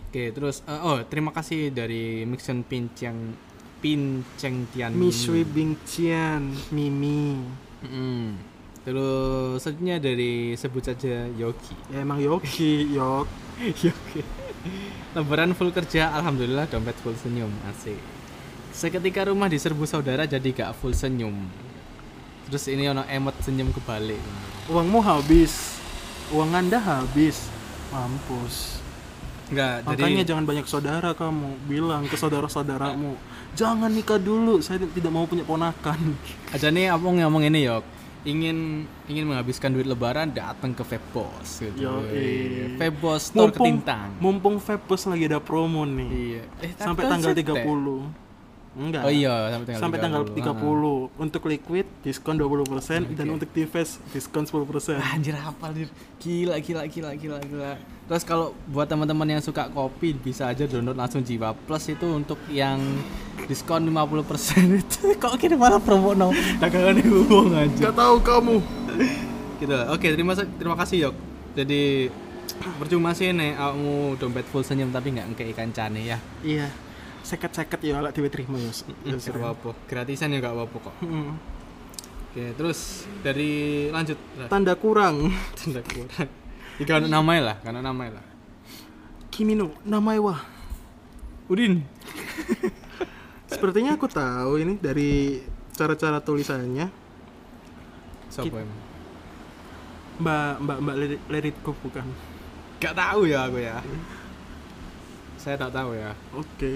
Oke, 0.08 0.32
terus 0.32 0.64
eh, 0.64 0.80
oh 0.80 1.04
terima 1.04 1.34
kasih 1.34 1.68
dari 1.68 2.24
Mixon 2.24 2.64
Pinceng 2.64 3.36
Pinceng 3.84 4.64
Tian. 4.72 4.96
Misui 4.96 5.44
Bingcian 5.44 6.48
Mimi 6.72 7.44
Mm. 7.84 8.40
Terus 8.80 9.60
selanjutnya 9.60 10.00
dari 10.00 10.56
sebut 10.56 10.80
saja 10.80 11.28
Yogi. 11.36 11.76
ya 11.92 12.00
emang 12.00 12.16
Yogi 12.16 12.88
Yok 12.96 13.28
Yogi. 13.84 14.24
Lebaran 15.12 15.52
full 15.52 15.68
kerja, 15.68 16.08
alhamdulillah 16.16 16.64
dompet 16.72 16.96
full 17.04 17.12
senyum, 17.12 17.52
asik. 17.68 18.00
Seketika 18.72 19.28
rumah 19.28 19.52
diserbu 19.52 19.84
saudara 19.84 20.24
jadi 20.24 20.48
gak 20.48 20.72
full 20.80 20.96
senyum. 20.96 21.36
Terus 22.54 22.70
ini 22.70 22.86
ono 22.86 23.02
emot 23.10 23.34
senyum 23.42 23.74
kebalik. 23.74 24.22
uangmu 24.70 25.02
habis 25.02 25.74
uang 26.30 26.54
anda 26.54 26.78
habis 26.78 27.50
mampus 27.90 28.78
Enggak, 29.50 29.82
makanya 29.82 30.22
jadi 30.22 30.30
jangan 30.30 30.44
banyak 30.46 30.66
saudara 30.70 31.10
kamu 31.18 31.50
bilang 31.66 32.06
ke 32.06 32.14
saudara-saudaramu 32.14 33.18
jangan 33.58 33.90
nikah 33.90 34.22
dulu 34.22 34.62
saya 34.62 34.78
tidak 34.86 35.10
mau 35.10 35.26
punya 35.26 35.42
ponakan 35.42 36.14
aja 36.54 36.70
nih 36.70 36.94
apa 36.94 37.02
ngomong 37.02 37.42
ini 37.42 37.66
yok 37.66 37.82
ingin 38.22 38.86
ingin 39.10 39.24
menghabiskan 39.26 39.74
duit 39.74 39.90
lebaran 39.90 40.30
datang 40.30 40.78
ke 40.78 40.86
Febos 40.86 41.58
gitu. 41.58 41.90
Yoi. 41.90 42.78
Febos 42.78 43.34
Store 43.34 43.50
Ketintang. 43.50 44.14
mumpung 44.22 44.62
Vapos 44.62 45.10
lagi 45.10 45.26
ada 45.26 45.42
promo 45.42 45.82
nih 45.84 46.08
Iya. 46.08 46.42
Eh, 46.62 46.70
sampai 46.78 47.02
tanggal 47.04 47.34
setek. 47.34 47.50
30 47.50 48.23
enggak 48.74 49.02
Oh 49.02 49.12
iya, 49.12 49.32
sampai 49.50 49.66
tanggal 49.66 49.80
sampai 49.80 49.98
tanggal 49.98 50.22
30. 50.26 51.14
30 51.14 51.22
untuk 51.22 51.42
liquid 51.46 51.86
diskon 52.00 52.34
20% 52.36 53.14
dan 53.14 53.26
untuk 53.30 53.48
device 53.48 54.02
diskon 54.10 54.44
10% 54.44 54.58
Ah, 54.94 55.12
Anjir 55.14 55.34
hafal 55.34 55.70
dir. 55.72 55.88
Gila 56.18 56.58
gila 56.58 56.82
gila 56.86 57.10
gila 57.14 57.38
gila. 57.40 57.72
Terus 58.04 58.22
kalau 58.22 58.52
buat 58.66 58.84
teman-teman 58.84 59.24
yang 59.30 59.40
suka 59.40 59.66
kopi 59.68 60.12
bisa 60.12 60.46
aja 60.46 60.64
download 60.64 60.92
langsung 60.92 61.20
Jiwa 61.20 61.56
Plus 61.56 61.88
itu 61.88 62.04
untuk 62.04 62.36
yang 62.48 62.76
diskon 63.44 63.86
50% 63.86 64.26
itu 64.80 64.98
kok 65.16 65.34
kira 65.36 65.54
malah 65.54 65.78
promo 65.78 66.12
no 66.12 66.28
dagangan 66.58 66.98
hubung 67.00 67.50
aja. 67.52 67.88
Gak 67.88 67.96
tahu 67.96 68.16
kamu 68.20 68.56
Gitu. 69.60 69.70
Oke, 69.88 70.10
terima 70.10 70.34
terima 70.34 70.74
kasih 70.74 71.08
Yok. 71.08 71.14
Jadi 71.54 72.10
percuma 72.78 73.14
sih 73.14 73.30
nih 73.30 73.54
kamu 73.54 74.18
dompet 74.18 74.44
full 74.44 74.60
senyum 74.60 74.90
tapi 74.90 75.10
nggak 75.10 75.32
ngekei 75.32 75.54
kancane 75.54 76.04
ya. 76.04 76.18
iya 76.42 76.68
seket-seket 77.24 77.80
ya 77.82 77.98
lah 77.98 78.12
tiba 78.12 78.28
terima 78.28 78.60
ya 78.60 78.68
gak 78.68 79.32
apa-apa. 79.32 79.70
Gratisan 79.88 80.28
ya 80.30 80.38
gak 80.38 80.52
apa-apa 80.52 80.76
kok. 80.78 80.94
Oke, 82.30 82.44
terus 82.52 83.08
dari 83.22 83.86
lanjut. 83.88 84.18
Tanda 84.46 84.76
kurang 84.76 85.32
Tanda 85.58 85.80
kurang. 85.80 86.28
Iki 86.74 86.84
kan 86.84 87.06
namanya 87.06 87.42
lah, 87.48 87.56
karena 87.62 87.80
namanya 87.80 88.18
lah. 88.18 88.24
Kimino 89.30 89.74
namai 89.82 90.18
wa 90.18 90.36
Udin. 91.46 91.82
sepertinya 93.46 93.94
aku 93.94 94.06
tahu 94.06 94.58
ini 94.58 94.74
dari 94.76 95.38
cara-cara 95.70 96.18
tulisannya 96.18 96.90
Siapa 98.26 98.56
emang? 98.56 98.80
mbak 100.14 100.54
mbak 100.60 100.78
mbak 100.80 100.96
Lerit- 100.96 101.26
leritku 101.28 101.70
bukan 101.76 102.06
Gak 102.78 102.94
tahu 102.94 103.24
ya 103.24 103.46
aku 103.46 103.58
ya. 103.58 103.78
Saya 105.36 105.54
tak 105.56 105.70
tahu 105.70 105.94
ya. 105.94 106.12
oke 106.32 106.72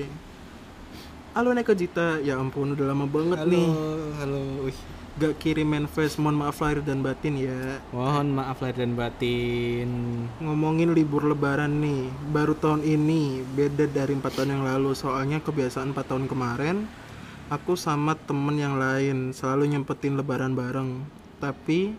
halo 1.38 1.54
Neko 1.54 1.70
Jita 1.70 2.18
ya 2.18 2.34
ampun 2.34 2.74
udah 2.74 2.90
lama 2.90 3.06
banget 3.06 3.38
Halo, 3.38 3.54
nih. 3.54 3.70
halo. 4.18 4.42
Wih. 4.66 4.78
gak 5.22 5.38
kirim 5.38 5.70
manifest. 5.70 6.18
Mohon 6.18 6.42
maaf 6.42 6.58
lahir 6.58 6.82
dan 6.82 6.98
batin 6.98 7.38
ya. 7.38 7.78
Mohon 7.94 8.42
maaf 8.42 8.58
lahir 8.58 8.82
dan 8.82 8.98
batin. 8.98 9.86
ngomongin 10.42 10.90
libur 10.90 11.22
lebaran 11.22 11.78
nih 11.78 12.10
baru 12.34 12.58
tahun 12.58 12.82
ini. 12.82 13.46
Beda 13.54 13.86
dari 13.86 14.18
empat 14.18 14.34
tahun 14.34 14.58
yang 14.58 14.64
lalu. 14.66 14.98
Soalnya 14.98 15.38
kebiasaan 15.38 15.94
empat 15.94 16.10
tahun 16.10 16.26
kemarin 16.26 16.90
aku 17.54 17.78
sama 17.78 18.18
temen 18.18 18.58
yang 18.58 18.74
lain 18.74 19.30
selalu 19.30 19.78
nyempetin 19.78 20.18
lebaran 20.18 20.58
bareng. 20.58 21.06
Tapi 21.38 21.94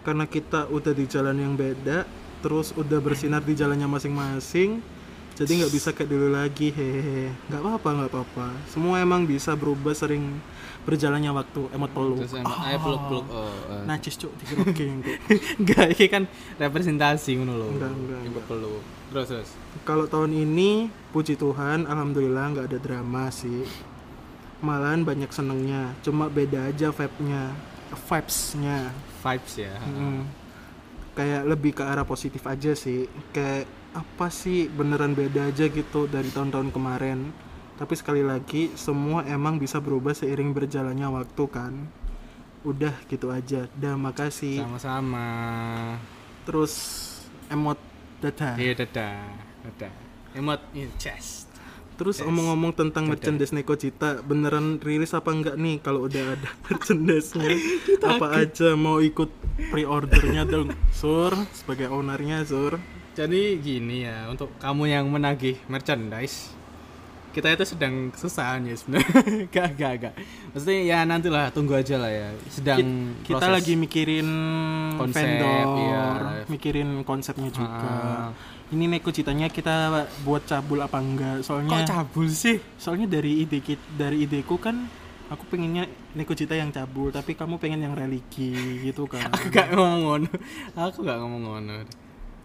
karena 0.00 0.24
kita 0.24 0.64
udah 0.72 0.96
di 0.96 1.04
jalan 1.04 1.36
yang 1.36 1.52
beda 1.60 2.08
terus 2.40 2.72
udah 2.72 3.04
bersinar 3.04 3.44
di 3.44 3.52
jalannya 3.52 3.84
masing-masing 3.84 4.80
jadi 5.38 5.52
nggak 5.62 5.72
bisa 5.72 5.88
kayak 5.94 6.10
dulu 6.10 6.34
lagi 6.34 6.74
hehehe 6.74 7.30
nggak 7.46 7.62
apa-apa 7.62 7.88
nggak 7.94 8.10
apa-apa 8.10 8.46
semua 8.66 8.98
emang 8.98 9.22
bisa 9.22 9.54
berubah 9.54 9.94
sering 9.94 10.42
berjalannya 10.88 11.30
waktu 11.36 11.60
emot 11.76 11.90
peluk 11.92 12.18
Terus 12.24 12.34
emang 12.40 12.58
ayo 12.64 12.78
peluk-peluk. 12.80 13.26
Oh, 13.28 13.52
eh. 13.76 13.84
najis 13.84 14.16
cuk 14.16 14.32
digerokin 14.40 15.04
kok 15.04 15.16
Enggak, 15.60 15.86
ini 15.92 16.06
kan 16.08 16.22
representasi 16.56 17.36
ngono 17.36 17.60
loh. 17.60 17.68
Enggak, 17.76 17.92
enggak, 17.92 18.44
peluk. 18.48 18.80
Terus 19.12 19.26
terus. 19.28 19.50
Kalau 19.84 20.08
tahun 20.08 20.32
ini, 20.32 20.88
puji 21.12 21.36
Tuhan, 21.36 21.84
alhamdulillah 21.84 22.56
nggak 22.56 22.66
ada 22.72 22.78
drama 22.80 23.28
sih. 23.28 23.68
Malahan 24.64 25.04
banyak 25.04 25.28
senengnya, 25.28 25.92
cuma 26.00 26.32
beda 26.32 26.72
aja 26.72 26.88
vibe-nya, 26.88 27.52
vibes-nya. 27.92 28.90
Vibes 29.20 29.54
ya. 29.60 29.76
Mm. 29.84 30.24
Kayak 31.12 31.42
lebih 31.46 31.72
ke 31.76 31.84
arah 31.84 32.08
positif 32.08 32.42
aja 32.48 32.72
sih. 32.72 33.06
Kayak 33.30 33.68
apa 33.92 34.28
sih 34.28 34.68
beneran 34.68 35.12
beda 35.12 35.48
aja 35.48 35.66
gitu 35.66 36.04
dari 36.06 36.28
tahun-tahun 36.28 36.70
kemarin. 36.70 37.32
Tapi 37.78 37.94
sekali 37.94 38.26
lagi, 38.26 38.74
semua 38.74 39.22
emang 39.22 39.56
bisa 39.56 39.78
berubah 39.78 40.10
seiring 40.10 40.50
berjalannya 40.50 41.08
waktu 41.08 41.44
kan. 41.46 41.74
Udah 42.66 42.90
gitu 43.06 43.30
aja. 43.30 43.70
Dah 43.72 43.94
makasih. 43.94 44.58
Sama-sama. 44.60 45.26
Terus 46.42 46.74
emot 47.46 47.78
dadah. 48.18 48.58
Iya, 48.58 48.82
dadah. 48.82 49.18
Dadah. 49.62 49.92
Emot 50.34 50.60
in 50.74 50.90
chest. 50.98 51.46
Terus 51.94 52.22
Yes. 52.22 52.26
omong-omong 52.26 52.74
tentang 52.74 53.06
Dadah. 53.06 53.14
merchandise 53.14 53.50
Neko 53.50 53.74
Cita, 53.74 54.22
beneran 54.22 54.78
rilis 54.78 55.10
apa 55.10 55.34
enggak 55.34 55.58
nih 55.58 55.82
kalau 55.82 56.06
udah 56.06 56.34
ada 56.34 56.50
merchandise-nya? 56.70 57.50
apa 58.06 58.26
aja 58.38 58.78
mau 58.78 59.02
ikut 59.02 59.26
pre-ordernya 59.70 60.46
dong, 60.46 60.70
Sur, 60.94 61.34
sebagai 61.50 61.90
ownernya, 61.90 62.46
Sur. 62.46 62.78
Jadi 63.18 63.42
gini 63.58 64.06
ya, 64.06 64.30
untuk 64.30 64.54
kamu 64.62 64.82
yang 64.86 65.10
menagih 65.10 65.58
merchandise, 65.66 66.54
kita 67.34 67.50
itu 67.50 67.66
sedang 67.66 68.14
kesusahan 68.14 68.62
ya 68.62 68.78
sebenarnya. 68.78 69.10
gak, 69.54 69.68
gak, 69.74 69.92
gak. 70.06 70.14
Maksudnya 70.54 70.80
ya 70.86 70.98
nantilah 71.02 71.50
tunggu 71.50 71.74
aja 71.74 71.98
lah 71.98 72.14
ya. 72.14 72.30
Sedang 72.46 72.78
Ki- 72.78 73.34
Kita 73.34 73.42
proses. 73.42 73.54
lagi 73.58 73.74
mikirin 73.74 74.28
Konsep, 74.94 75.18
vendor, 75.18 75.66
iya. 75.82 76.04
mikirin 76.46 76.88
konsepnya 77.02 77.50
juga. 77.50 77.90
Ah. 77.90 78.30
Ini 78.68 78.84
Neko 78.86 79.10
Citanya 79.10 79.48
kita 79.48 80.06
buat 80.22 80.46
cabul 80.46 80.78
apa 80.78 81.02
enggak? 81.02 81.40
Kok 81.40 81.46
Soalnya 81.46 81.88
cabul 81.88 82.28
sih? 82.30 82.60
soalnya 82.78 83.08
dari 83.08 83.42
ide 83.42 83.58
dari 83.96 84.28
ideku 84.28 84.60
kan 84.60 84.86
aku 85.26 85.42
pengennya 85.48 85.88
Neko 86.14 86.32
Cita 86.32 86.54
yang 86.54 86.70
cabul, 86.70 87.10
tapi 87.10 87.34
kamu 87.34 87.58
pengen 87.58 87.82
yang 87.82 87.98
religi 87.98 88.52
gitu 88.84 89.04
kan. 89.04 89.28
Aku 89.34 89.50
gak 89.50 89.72
ngomong 89.74 90.00
ngono. 90.04 90.30
Aku 90.72 91.04
gak 91.04 91.18
ngomong 91.20 91.42
ngono. 91.44 91.76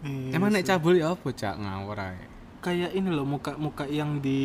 Eh, 0.04 0.36
Emang 0.36 0.52
nek 0.52 0.62
cabul 0.62 1.00
ya 1.00 1.16
apa 1.16 1.28
cak 1.32 1.56
ngawur 1.56 1.96
ae. 1.96 2.20
kayak 2.60 2.96
ini 2.96 3.12
loh 3.12 3.28
muka-muka 3.28 3.84
yang 3.84 4.24
di 4.24 4.40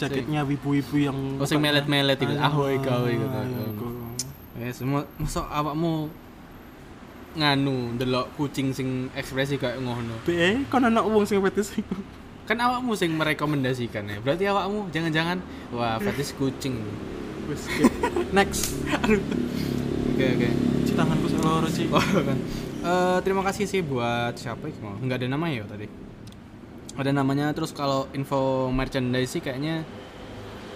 jaketnya 0.00 0.48
wibu-wibu 0.48 0.96
yang 0.96 1.18
Oh 1.36 1.44
sing 1.44 1.60
melet-melet 1.60 2.16
itu. 2.16 2.32
Ah, 2.40 2.48
Ahoy 2.48 2.80
gawe 2.80 3.04
gitu. 3.04 3.28
iya, 3.28 3.64
iku. 3.68 3.88
Ya 4.56 4.68
semua 4.72 5.04
masa 5.20 5.44
awakmu 5.44 6.08
nganu 7.36 8.00
ndelok 8.00 8.32
kucing 8.40 8.72
sing 8.72 9.12
ekspresi 9.12 9.60
kayak 9.60 9.84
ngono. 9.84 10.16
Be, 10.24 10.64
kon 10.72 10.88
anak 10.88 11.04
wong 11.04 11.28
sing 11.28 11.44
fetis 11.44 11.76
iku. 11.76 12.00
Kan 12.48 12.64
awakmu 12.64 12.96
sing 12.96 13.12
merekomendasikan 13.12 14.08
ya. 14.08 14.16
Berarti 14.24 14.48
awakmu 14.48 14.88
jangan-jangan 14.88 15.44
wah 15.76 16.00
fetish 16.00 16.32
kucing. 16.36 16.80
Wis, 17.44 17.68
next 18.32 18.80
Oke 20.16 20.24
oke. 20.32 20.48
Ci 20.88 20.92
tanganku 20.96 21.28
seloro 21.28 21.68
Ci 21.68 21.92
Oh 21.92 22.00
kan. 22.00 22.40
Eh, 22.86 23.18
terima 23.26 23.42
kasih 23.42 23.66
sih 23.66 23.82
buat 23.82 24.38
siapa 24.38 24.70
ya? 24.70 24.78
Enggak 25.02 25.18
ada 25.22 25.26
namanya 25.26 25.54
ya 25.62 25.64
tadi. 25.66 25.86
Ada 26.94 27.10
namanya 27.10 27.50
terus 27.50 27.74
kalau 27.74 28.06
info 28.14 28.70
merchandise 28.70 29.34
sih 29.34 29.42
kayaknya 29.42 29.82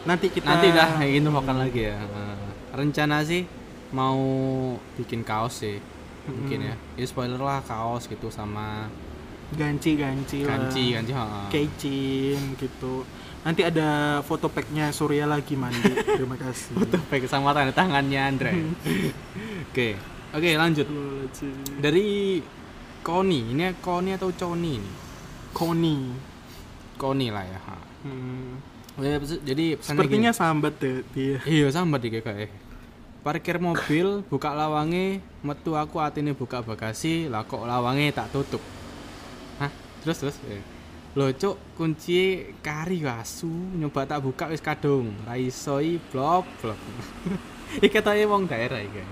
nanti 0.02 0.26
kita 0.33 0.49
nanti 0.49 0.75
dah 0.75 0.99
kayak 0.99 1.12
gitu 1.23 1.31
makan 1.31 1.57
lagi 1.62 1.81
ya. 1.87 1.97
Eh, 2.02 2.47
rencana 2.75 3.23
sih 3.23 3.47
mau 3.95 4.19
bikin 4.99 5.23
kaos 5.23 5.62
sih. 5.62 5.79
Mungkin 6.26 6.59
ya. 6.67 6.75
Ya 6.99 7.07
spoiler 7.07 7.38
lah 7.38 7.62
kaos 7.62 8.11
gitu 8.11 8.26
sama 8.26 8.90
ganci-ganci 9.50 10.47
lah 10.47 10.62
ganci 10.62 10.95
ganci 10.95 11.11
ha. 11.11 11.50
kecin 11.50 12.55
gitu 12.55 13.02
nanti 13.43 13.67
ada 13.67 14.23
foto 14.23 14.47
packnya 14.47 14.95
Surya 14.95 15.26
lagi 15.26 15.59
mandi 15.59 15.90
terima 16.23 16.38
kasih 16.38 16.79
Baik 17.11 17.26
sama 17.26 17.50
tanda 17.50 17.75
tangannya 17.75 18.21
Andre. 18.23 18.52
Oke. 19.75 20.19
Oke, 20.30 20.54
lanjut. 20.54 20.87
Dari 21.82 22.38
Koni, 23.02 23.40
ini 23.50 23.75
Koni 23.82 24.14
atau 24.14 24.30
Coni 24.30 24.78
ini? 24.78 24.92
Koni 25.50 25.96
Koni 26.94 27.26
lah 27.32 27.44
ya. 27.49 27.58
ha. 27.64 27.76
hmm. 28.06 28.52
Jadi 29.42 29.80
sepertinya 29.80 30.30
sambat 30.37 30.76
deh 30.76 31.00
dia 31.16 31.40
gini. 31.40 31.64
Iya, 31.64 31.72
sambat 31.72 32.04
iki 32.04 32.20
kayak. 32.20 32.52
Parkir 33.25 33.56
mobil, 33.60 34.25
buka 34.28 34.52
lawange, 34.52 35.20
metu 35.44 35.76
aku 35.76 36.00
atine 36.00 36.32
buka 36.37 36.60
bagasi, 36.60 37.28
lah 37.28 37.44
kok 37.44 37.64
lawange 37.64 38.12
tak 38.12 38.32
tutup. 38.32 38.60
Hah? 39.60 39.72
Terus 40.04 40.16
terus. 40.20 40.37
Eh. 40.49 40.60
Lho 41.16 41.26
cuk, 41.34 41.56
kunci 41.75 42.46
kari 42.62 43.02
asu, 43.02 43.50
nyoba 43.50 44.06
tak 44.06 44.22
buka 44.22 44.46
wis 44.52 44.62
kadung. 44.62 45.10
Ra 45.26 45.34
iso 45.34 45.82
i 45.82 45.99
blok 45.99 46.46
blok. 46.62 46.78
iki 47.84 47.88
ketoke 47.90 48.25
wong 48.28 48.46
daerah 48.46 48.78
iki. 48.78 49.02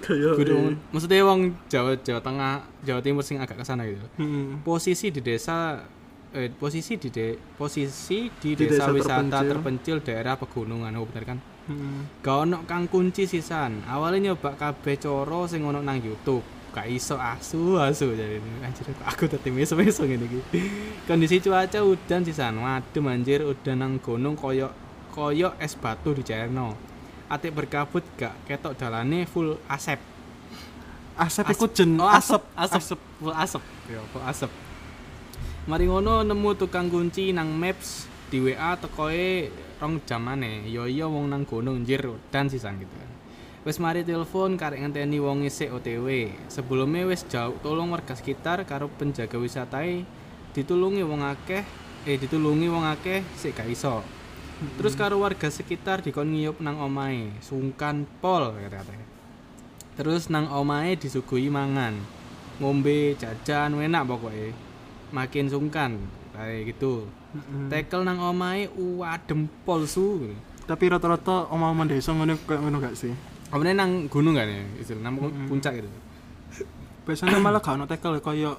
Kayak 0.00 0.34
Kudu 0.34 0.74
maksudnya 0.90 1.22
wong 1.22 1.40
Jawa 1.68 1.94
Jawa 2.00 2.20
Tengah, 2.20 2.54
Jawa 2.82 3.00
Timur 3.00 3.22
sing 3.22 3.38
agak 3.38 3.60
ke 3.60 3.64
sana 3.64 3.84
gitu. 3.84 4.02
hmm. 4.16 4.64
Posisi 4.64 5.12
di 5.12 5.20
desa 5.20 5.84
eh, 6.32 6.48
posisi 6.48 6.94
di 6.96 7.08
de, 7.10 7.34
posisi 7.54 8.30
di, 8.38 8.54
Di 8.54 8.64
desa, 8.66 8.86
desa 8.86 8.94
wisata 8.94 9.20
terpencil. 9.20 9.48
terpencil 9.50 9.96
daerah 10.00 10.34
pegunungan, 10.34 10.94
oh 10.94 11.04
bener 11.04 11.24
kan? 11.26 11.38
Hmm. 11.66 12.06
Gak 12.18 12.36
ono 12.46 12.62
kang 12.66 12.86
kunci 12.86 13.26
sisan. 13.26 13.82
Awalnya 13.86 14.32
nyoba 14.32 14.58
kabeh 14.58 14.98
coro 14.98 15.46
sing 15.46 15.62
ono 15.62 15.78
nang 15.78 15.98
YouTube. 15.98 16.42
Gak 16.70 16.86
iso 16.86 17.18
asu 17.18 17.78
asu 17.78 18.14
jadi 18.14 18.38
anjir 18.62 18.86
kok 18.94 19.02
aku 19.02 19.26
tadi 19.26 19.50
meso 19.50 19.74
meso 19.74 20.06
ngene 20.06 20.22
iki. 20.26 20.38
Kondisi 21.02 21.42
cuaca 21.42 21.82
udan 21.82 22.22
sisan. 22.22 22.62
Waduh 22.62 23.10
anjir 23.10 23.42
udan 23.42 23.82
nang 23.82 23.92
gunung 23.98 24.38
koyo 24.38 24.70
koyo 25.10 25.50
es 25.58 25.74
batu 25.74 26.14
di 26.14 26.22
Cerno. 26.22 26.74
Atik 27.30 27.54
berkabut 27.54 28.02
gak 28.18 28.34
ketok 28.50 28.74
dalane 28.74 29.22
full 29.22 29.54
asep. 29.70 30.02
asap 31.14 31.54
iku 31.54 31.70
jen 31.70 31.94
Oh, 32.00 32.10
asap 32.10 32.42
asap, 32.58 32.80
asap, 32.82 33.00
full 33.22 33.34
asap. 33.36 33.62
Ya, 33.86 34.02
full 34.10 34.24
asap. 34.26 34.50
Mari 35.70 35.86
ngono 35.86 36.26
nemu 36.26 36.58
tukang 36.58 36.90
kunci 36.90 37.30
nang 37.30 37.54
Maps 37.54 38.10
di 38.34 38.42
WA 38.42 38.74
tekoe 38.74 39.46
rong 39.78 40.02
jamane. 40.02 40.66
Yo 40.66 40.90
yo 40.90 41.06
wong 41.06 41.30
nang 41.30 41.46
gunung 41.46 41.86
njir 41.86 42.02
dan 42.34 42.50
sisan 42.50 42.82
gitu 42.82 42.90
kan. 42.90 43.10
Wis 43.60 43.76
mari 43.76 44.02
telepon 44.02 44.56
karek 44.56 44.80
ngenteni 44.82 45.20
wong 45.20 45.46
isik 45.46 45.70
OTW. 45.70 46.34
Sebelumnya 46.50 47.06
wis 47.06 47.22
jauh 47.28 47.54
tolong 47.60 47.94
warga 47.94 48.16
sekitar 48.16 48.64
karo 48.66 48.90
penjaga 48.90 49.36
wisatae 49.36 50.02
ditulungi 50.50 51.06
wong 51.06 51.22
akeh 51.22 51.62
eh 52.08 52.16
ditulungi 52.16 52.66
wong 52.66 52.88
akeh 52.88 53.20
sik 53.36 53.54
gak 53.54 53.68
iso. 53.68 54.00
Terus 54.60 54.92
karo 54.92 55.16
warga 55.24 55.48
sekitar 55.48 56.04
dikon 56.04 56.36
ngiyup 56.36 56.60
nang 56.60 56.76
omahe, 56.76 57.32
sungkan 57.40 58.04
pol 58.20 58.52
kata-kata. 58.52 58.92
Terus 59.96 60.28
nang 60.28 60.52
omahe 60.52 61.00
disuguhi 61.00 61.48
mangan. 61.48 61.96
Ngombe, 62.60 63.16
jajan, 63.16 63.72
enak 63.72 64.04
pokoknya. 64.04 64.52
Makin 65.16 65.48
sungkan 65.48 65.96
kayak 66.36 66.76
gitu. 66.76 67.08
Tekel 67.72 68.04
nang 68.04 68.20
omahe 68.20 68.68
uadem 68.76 69.48
pol 69.64 69.88
su. 69.88 70.28
tapi 70.70 70.86
rata-rata 70.86 71.50
omong-omong 71.50 71.90
desa 71.90 72.14
ngono 72.14 72.38
kayak 72.46 72.62
ngono 72.62 72.78
gak 72.78 72.94
sih 72.94 73.10
Apa 73.50 73.66
nang 73.74 74.06
gunung 74.06 74.38
kan 74.38 74.46
ya? 74.46 74.62
Istilah 74.78 75.02
nang 75.02 75.18
puncak 75.50 75.82
gitu. 75.82 75.90
biasanya 77.02 77.42
malah 77.42 77.58
gak 77.58 77.74
ono 77.74 77.90
tekel 77.90 78.22
kayak 78.22 78.54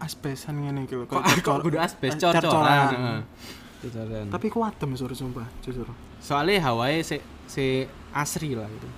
asbesan 0.00 0.64
ngene 0.64 0.88
iki 0.88 0.96
lho 0.96 1.04
Kok 1.04 1.60
kudu 1.60 1.76
asbes 1.76 2.16
eh, 2.16 3.20
Cor-coran. 3.82 4.26
tapi 4.32 4.46
ku 4.48 4.64
adem 4.64 4.96
sur 4.96 5.12
sumpah 5.12 5.46
jujur. 5.60 5.88
Soalnya 6.18 6.72
hawae 6.72 7.04
se 7.04 7.20
se 7.46 7.86
asri 8.10 8.56
lah 8.56 8.66
gitu. 8.68 8.88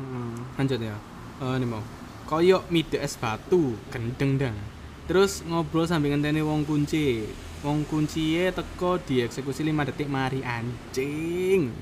hmm. 0.00 0.58
lanjut 0.58 0.80
ya. 0.80 0.96
Eh 1.44 1.54
ini 1.60 1.66
mau. 1.68 1.82
Koyok 2.24 2.72
mide 2.72 2.98
es 3.04 3.14
batu 3.20 3.76
gendeng 3.92 4.40
dang. 4.40 4.56
Terus 5.04 5.44
ngobrol 5.44 5.84
sambil 5.84 6.16
ngenteni 6.16 6.40
wong 6.40 6.64
kunci. 6.64 7.28
Wong 7.60 7.84
kunci 7.88 8.40
teko 8.52 9.00
dieksekusi 9.00 9.64
5 9.64 9.88
detik 9.92 10.08
mari 10.08 10.40
anjing. 10.40 11.72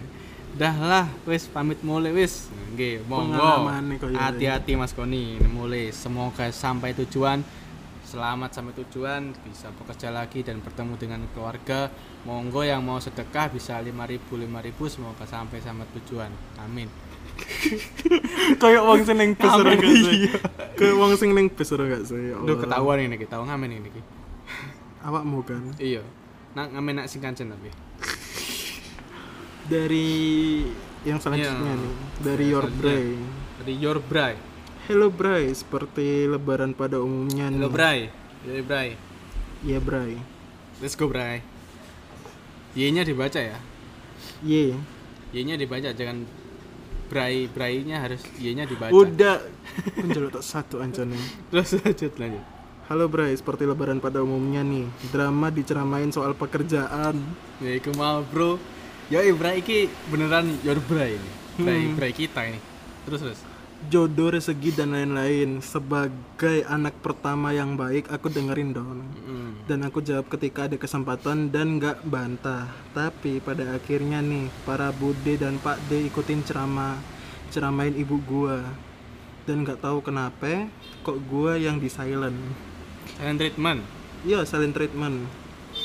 Dah 0.52 0.76
lah 0.76 1.06
wis 1.24 1.46
pamit 1.46 1.80
mulai 1.86 2.10
wis. 2.10 2.50
Nggih 2.74 3.06
monggo. 3.06 3.70
Hati-hati 4.18 4.74
Mas 4.74 4.92
Koni. 4.92 5.38
Mulai 5.46 5.94
semoga 5.94 6.50
sampai 6.50 6.92
tujuan 6.98 7.46
selamat 8.12 8.50
sampai 8.52 8.76
tujuan 8.84 9.32
bisa 9.40 9.72
bekerja 9.72 10.12
lagi 10.12 10.44
dan 10.44 10.60
bertemu 10.60 10.94
dengan 11.00 11.20
keluarga 11.32 11.88
monggo 12.28 12.60
yang 12.60 12.84
mau 12.84 13.00
sedekah 13.00 13.48
bisa 13.48 13.80
5000 13.80 14.20
5000 14.28 14.92
semoga 14.92 15.24
sampai 15.24 15.64
sampai 15.64 15.88
tujuan 15.96 16.28
amin 16.60 16.92
kayak 18.60 18.82
sing 19.08 19.16
ning 19.16 19.32
bus 19.32 19.52
ora 19.56 19.72
Amin, 19.72 19.80
gak 19.80 19.94
sih 19.96 20.20
kayak 20.76 21.16
sing 21.16 21.30
ning 21.32 21.46
bus 21.48 21.68
ora 21.72 21.84
gak 21.88 22.04
sih 22.04 22.36
Duh 22.36 22.44
Allah. 22.44 22.60
ketahuan 22.60 22.98
ini 23.00 23.16
kita 23.16 23.40
ngamen 23.40 23.70
ini 23.72 23.88
Ki. 23.88 24.02
awakmu 25.02 25.40
kan 25.42 25.62
Iya. 25.80 26.04
Nak 26.52 26.76
ngamen 26.76 26.94
nak 27.00 27.06
sing 27.08 27.24
kancen 27.24 27.48
tapi. 27.48 27.72
dari 29.64 30.10
yang 31.02 31.16
selanjutnya 31.16 31.64
Iya. 31.64 31.80
nih 31.80 31.94
dari 32.20 32.44
Your 32.44 32.66
Selanjutnya. 32.68 32.82
Bray 32.84 33.08
Dari 33.62 33.74
Your 33.78 33.98
Bray. 34.04 34.34
Hello 34.90 35.14
Bray 35.14 35.46
seperti 35.54 36.26
lebaran 36.26 36.74
pada 36.74 36.98
umumnya 36.98 37.46
nih 37.46 37.62
Halo 37.62 37.70
Bray. 37.70 38.00
Halo 38.42 38.62
Bray. 38.66 38.88
Iya 39.62 39.78
Bray 39.78 40.18
Let's 40.82 40.98
go 40.98 41.06
Bray. 41.06 41.38
Y-nya 42.74 43.06
dibaca 43.06 43.38
ya. 43.38 43.54
Ye 44.42 44.74
Y-nya 45.30 45.54
dibaca 45.54 45.94
jangan 45.94 46.26
Bray 47.06 47.46
Bray-nya 47.46 48.02
harus 48.02 48.26
Y-nya 48.42 48.66
dibaca. 48.66 48.90
udah 48.90 49.38
penjelok 50.02 50.42
tak 50.42 50.44
satu 50.44 50.82
ancane 50.82 51.14
Terus 51.54 51.78
lanjut 51.78 52.12
lanjut. 52.18 52.44
Halo 52.90 53.06
Bray 53.06 53.38
seperti 53.38 53.62
lebaran 53.70 54.02
pada 54.02 54.18
umumnya 54.18 54.66
nih 54.66 54.90
drama 55.14 55.54
diceramain 55.54 56.10
soal 56.10 56.34
pekerjaan 56.34 57.14
Ya 57.62 57.70
iku 57.78 57.94
mau 57.94 58.26
bro. 58.26 58.58
Ya 59.14 59.22
Bray 59.30 59.62
iki 59.62 59.86
beneran 60.10 60.58
Your 60.66 60.82
Bray 60.82 61.14
ini. 61.14 61.30
Bray 61.54 61.80
Hmm. 61.86 61.94
Bray 61.94 62.10
kita 62.10 62.50
ini. 62.50 62.58
Terus 63.06 63.22
terus. 63.22 63.51
Jodoh 63.90 64.34
rezeki 64.34 64.76
dan 64.76 64.94
lain-lain. 64.94 65.58
Sebagai 65.64 66.66
anak 66.68 66.98
pertama 67.00 67.50
yang 67.50 67.74
baik 67.74 68.10
aku 68.12 68.28
dengerin 68.28 68.70
dong. 68.76 69.02
Mm. 69.26 69.52
dan 69.70 69.86
aku 69.86 70.02
jawab 70.02 70.26
ketika 70.26 70.66
ada 70.66 70.76
kesempatan 70.76 71.48
dan 71.54 71.78
nggak 71.78 72.02
bantah. 72.06 72.66
Tapi 72.92 73.38
pada 73.38 73.78
akhirnya 73.78 74.18
nih 74.18 74.50
para 74.66 74.90
bude 74.90 75.38
dan 75.38 75.56
pak 75.62 75.78
D 75.86 76.10
ikutin 76.10 76.42
ceramah 76.42 76.98
ceramain 77.54 77.94
ibu 77.94 78.18
gua. 78.26 78.60
Dan 79.46 79.66
nggak 79.66 79.82
tahu 79.82 80.02
kenapa 80.02 80.66
kok 81.06 81.18
gua 81.30 81.58
yang 81.58 81.78
di 81.78 81.86
silent. 81.90 82.36
Silent 83.18 83.38
treatment. 83.38 83.80
iya 84.22 84.46
silent 84.46 84.74
treatment. 84.74 85.26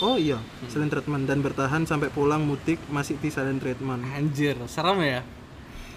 Oh 0.01 0.17
iya 0.17 0.41
silent 0.69 0.93
treatment. 0.93 1.29
Dan 1.29 1.45
bertahan 1.45 1.85
sampai 1.85 2.09
pulang 2.09 2.45
mudik 2.45 2.81
masih 2.89 3.17
di 3.21 3.29
silent 3.29 3.61
treatment. 3.61 4.01
Anjir, 4.13 4.57
serem 4.65 5.01
ya. 5.05 5.21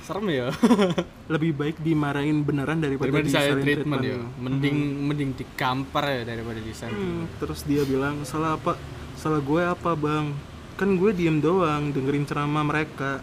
Serem 0.04 0.26
ya. 0.28 0.48
lebih 1.34 1.52
baik 1.54 1.76
dimarahin 1.80 2.42
beneran 2.42 2.80
daripada, 2.80 3.10
daripada 3.12 3.26
di 3.26 3.32
silent 3.32 3.62
treatment 3.62 4.02
ya. 4.02 4.18
Hmm. 4.18 4.30
mending 4.40 4.78
mending 5.06 5.30
digampar 5.36 6.04
ya 6.08 6.22
daripada 6.26 6.60
di 6.60 6.72
silent 6.74 6.98
Hmm, 7.00 7.24
terus 7.38 7.62
dia 7.64 7.82
bilang 7.84 8.22
salah 8.26 8.56
apa? 8.56 8.76
Salah 9.14 9.40
gue 9.40 9.62
apa 9.62 9.92
bang? 9.94 10.32
Kan 10.80 10.96
gue 10.96 11.10
diem 11.12 11.38
doang 11.38 11.92
dengerin 11.92 12.24
ceramah 12.24 12.64
mereka. 12.64 13.20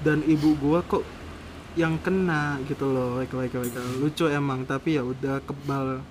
Dan 0.00 0.24
ibu 0.24 0.56
gue 0.56 0.80
kok 0.88 1.04
yang 1.78 2.00
kena 2.02 2.58
gitu 2.66 2.90
loh 2.90 3.20
like, 3.20 3.30
like, 3.30 3.54
like. 3.54 3.70
lucu 4.02 4.26
emang 4.26 4.66
tapi 4.66 4.98
ya 4.98 5.06
udah 5.06 5.38
kebal 5.46 6.02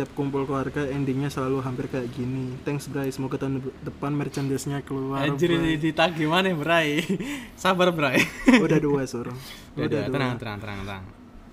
tiap 0.00 0.10
kumpul 0.10 0.42
keluarga 0.42 0.86
endingnya 0.86 1.28
selalu 1.28 1.60
hampir 1.60 1.84
kayak 1.86 2.08
gini 2.10 2.54
thanks 2.62 2.86
Bray 2.86 3.08
semoga 3.08 3.36
tahun 3.36 3.60
de- 3.60 3.74
depan 3.82 4.10
merchandise-nya 4.10 4.80
keluar 4.80 5.20
Anjir 5.20 5.52
Bray. 5.52 5.76
di 5.76 5.86
ditagih 5.86 6.24
mana 6.24 6.50
Bray? 6.50 6.98
Sabar 7.60 7.90
Bray. 7.90 8.16
udah 8.56 8.78
dua 8.78 9.04
sur 9.04 9.28
Udah, 9.70 9.76
udah 9.76 10.00
dua 10.02 10.08
tenang, 10.08 10.34
tenang, 10.34 10.56
tenang, 10.58 10.78
tenang. 10.82 11.02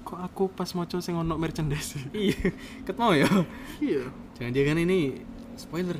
kok 0.01 0.17
aku 0.17 0.47
pas 0.47 0.65
mau 0.71 0.83
coba 0.83 0.99
sing 0.99 1.13
ono 1.13 1.36
merchandise 1.36 1.99
Iya, 2.15 2.49
ket 2.81 2.95
mau 2.95 3.12
ya. 3.12 3.27
iya 3.77 4.07
Jangan 4.36 4.51
jangan 4.53 4.77
ini 4.79 4.99
spoiler. 5.53 5.97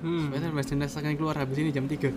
Hmm. 0.00 0.28
Spider 0.28 0.50
merchandise 0.50 0.94
akan 0.94 1.12
keluar 1.12 1.34
habis 1.34 1.54
ini 1.58 1.68
jam 1.68 1.84
3 1.84 2.08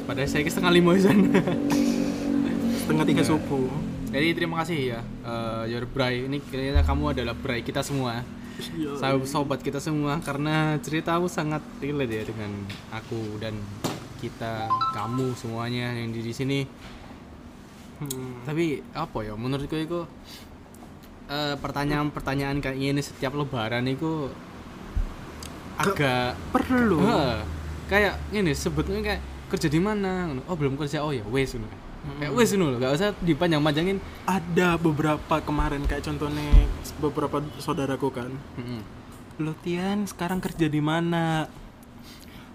Padahal 0.00 0.24
saya 0.24 0.40
ke 0.40 0.48
setengah 0.48 0.70
lima 0.70 0.94
Setengah 0.94 3.02
tiga 3.04 3.20
subuh. 3.20 3.68
Jadi 4.08 4.26
terima 4.32 4.56
kasih 4.58 4.78
ya 4.88 4.98
eh, 5.20 5.62
Your 5.68 5.84
Bray 5.84 6.24
Ini 6.24 6.40
kayaknya 6.42 6.80
kamu 6.80 7.12
adalah 7.12 7.34
Bray 7.34 7.60
kita 7.60 7.82
semua 7.82 8.18
Iya. 8.18 8.22
Sobat 9.24 9.62
kita 9.62 9.78
semua 9.78 10.18
Karena 10.22 10.78
ceritamu 10.82 11.30
sangat 11.30 11.62
relate 11.78 12.10
ya 12.10 12.22
dengan 12.26 12.50
aku 12.90 13.38
dan 13.38 13.54
kita 14.18 14.66
Kamu 14.94 15.34
semuanya 15.38 15.94
yang 15.94 16.10
di, 16.10 16.20
di 16.22 16.34
sini 16.34 16.60
Hmm. 17.98 18.46
Tapi 18.46 18.78
apa 18.94 19.26
ya 19.26 19.34
menurutku 19.34 19.74
itu 19.74 20.06
eh, 21.26 21.58
Pertanyaan-pertanyaan 21.58 22.62
kayak 22.62 22.78
ini 22.78 23.02
setiap 23.02 23.34
lebaran 23.34 23.90
itu 23.90 24.30
Agak 25.78 26.38
Perlu. 26.54 27.02
Heeh. 27.02 27.42
kayak 27.90 28.14
ini 28.30 28.54
sebetulnya 28.54 29.02
kayak 29.02 29.22
kerja 29.48 29.66
di 29.66 29.80
mana 29.80 30.30
oh 30.46 30.54
belum 30.54 30.76
kerja 30.76 31.00
oh 31.00 31.10
ya 31.10 31.24
wes 31.26 31.56
kayak 32.18 32.32
wes 32.32 32.50
loh 32.52 32.74
gak 32.74 32.92
usah 32.92 33.10
dipanjang-panjangin 33.18 33.98
Ada 34.24 34.76
beberapa 34.76 35.36
kemarin 35.38 35.82
kayak 35.84 36.02
contohnya 36.02 36.46
beberapa 36.96 37.36
saudaraku 37.58 38.08
kan. 38.08 38.30
Heeh. 38.56 38.80
Lo 39.38 39.54
Tian 39.56 40.02
sekarang 40.04 40.38
kerja 40.38 40.66
di 40.66 40.78
mana? 40.78 41.46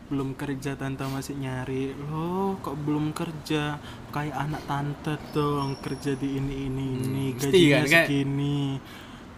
Belum 0.06 0.34
kerja 0.34 0.76
tante 0.76 1.02
masih 1.06 1.36
nyari. 1.36 1.96
Lo 1.98 2.60
kok 2.60 2.76
belum 2.78 3.12
kerja? 3.12 3.80
Kayak 4.10 4.36
anak 4.38 4.62
tante 4.64 5.16
dong 5.32 5.80
kerja 5.80 6.14
di 6.14 6.38
ini 6.38 6.68
ini 6.68 6.86
ini 6.94 7.26
Hmm, 7.30 7.40
gajinya 7.40 7.80
kan, 7.82 8.06
segini. 8.06 8.60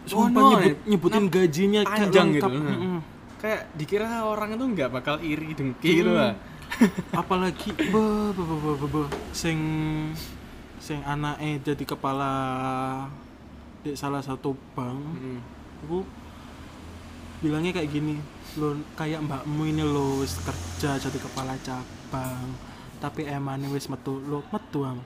Oh, 0.05 0.25
Sumpah 0.25 0.37
no, 0.37 0.49
nyebut, 0.51 0.61
nih. 0.61 0.75
nyebutin 0.85 1.25
gajinya 1.27 1.81
kayak 1.81 1.91
panjang 1.99 2.27
lengkap. 2.29 2.49
gitu. 2.51 2.61
Mm-mm. 2.61 2.97
kayak 3.35 3.61
dikira 3.73 4.07
orang 4.23 4.49
itu 4.53 4.65
nggak 4.65 4.89
bakal 4.89 5.15
iri 5.19 5.53
dengki 5.53 5.89
gitu 5.97 6.09
lah 6.09 6.33
Apalagi 7.21 7.71
be, 7.73 8.03
be, 8.35 8.43
be, 8.43 8.71
be, 8.79 8.87
be, 8.87 9.01
sing 9.31 9.59
sing 10.81 11.01
anaknya 11.01 11.73
jadi 11.73 11.83
kepala 11.83 12.31
di 13.81 13.93
salah 13.97 14.21
satu 14.21 14.53
bank. 14.73 14.97
Heeh. 14.97 15.39
aku 15.85 16.01
bilangnya 17.45 17.77
kayak 17.77 17.89
gini 17.93 18.17
lo 18.55 18.73
kayak 18.95 19.21
mbakmu 19.21 19.67
ini 19.67 19.83
lo 19.83 20.23
wis 20.23 20.39
kerja 20.41 20.95
jadi 20.97 21.19
kepala 21.19 21.53
cabang 21.61 22.55
tapi 23.03 23.27
emane 23.27 23.67
wis 23.69 23.91
metu 23.91 24.17
lo 24.23 24.41
metu 24.49 24.87
am 24.87 25.03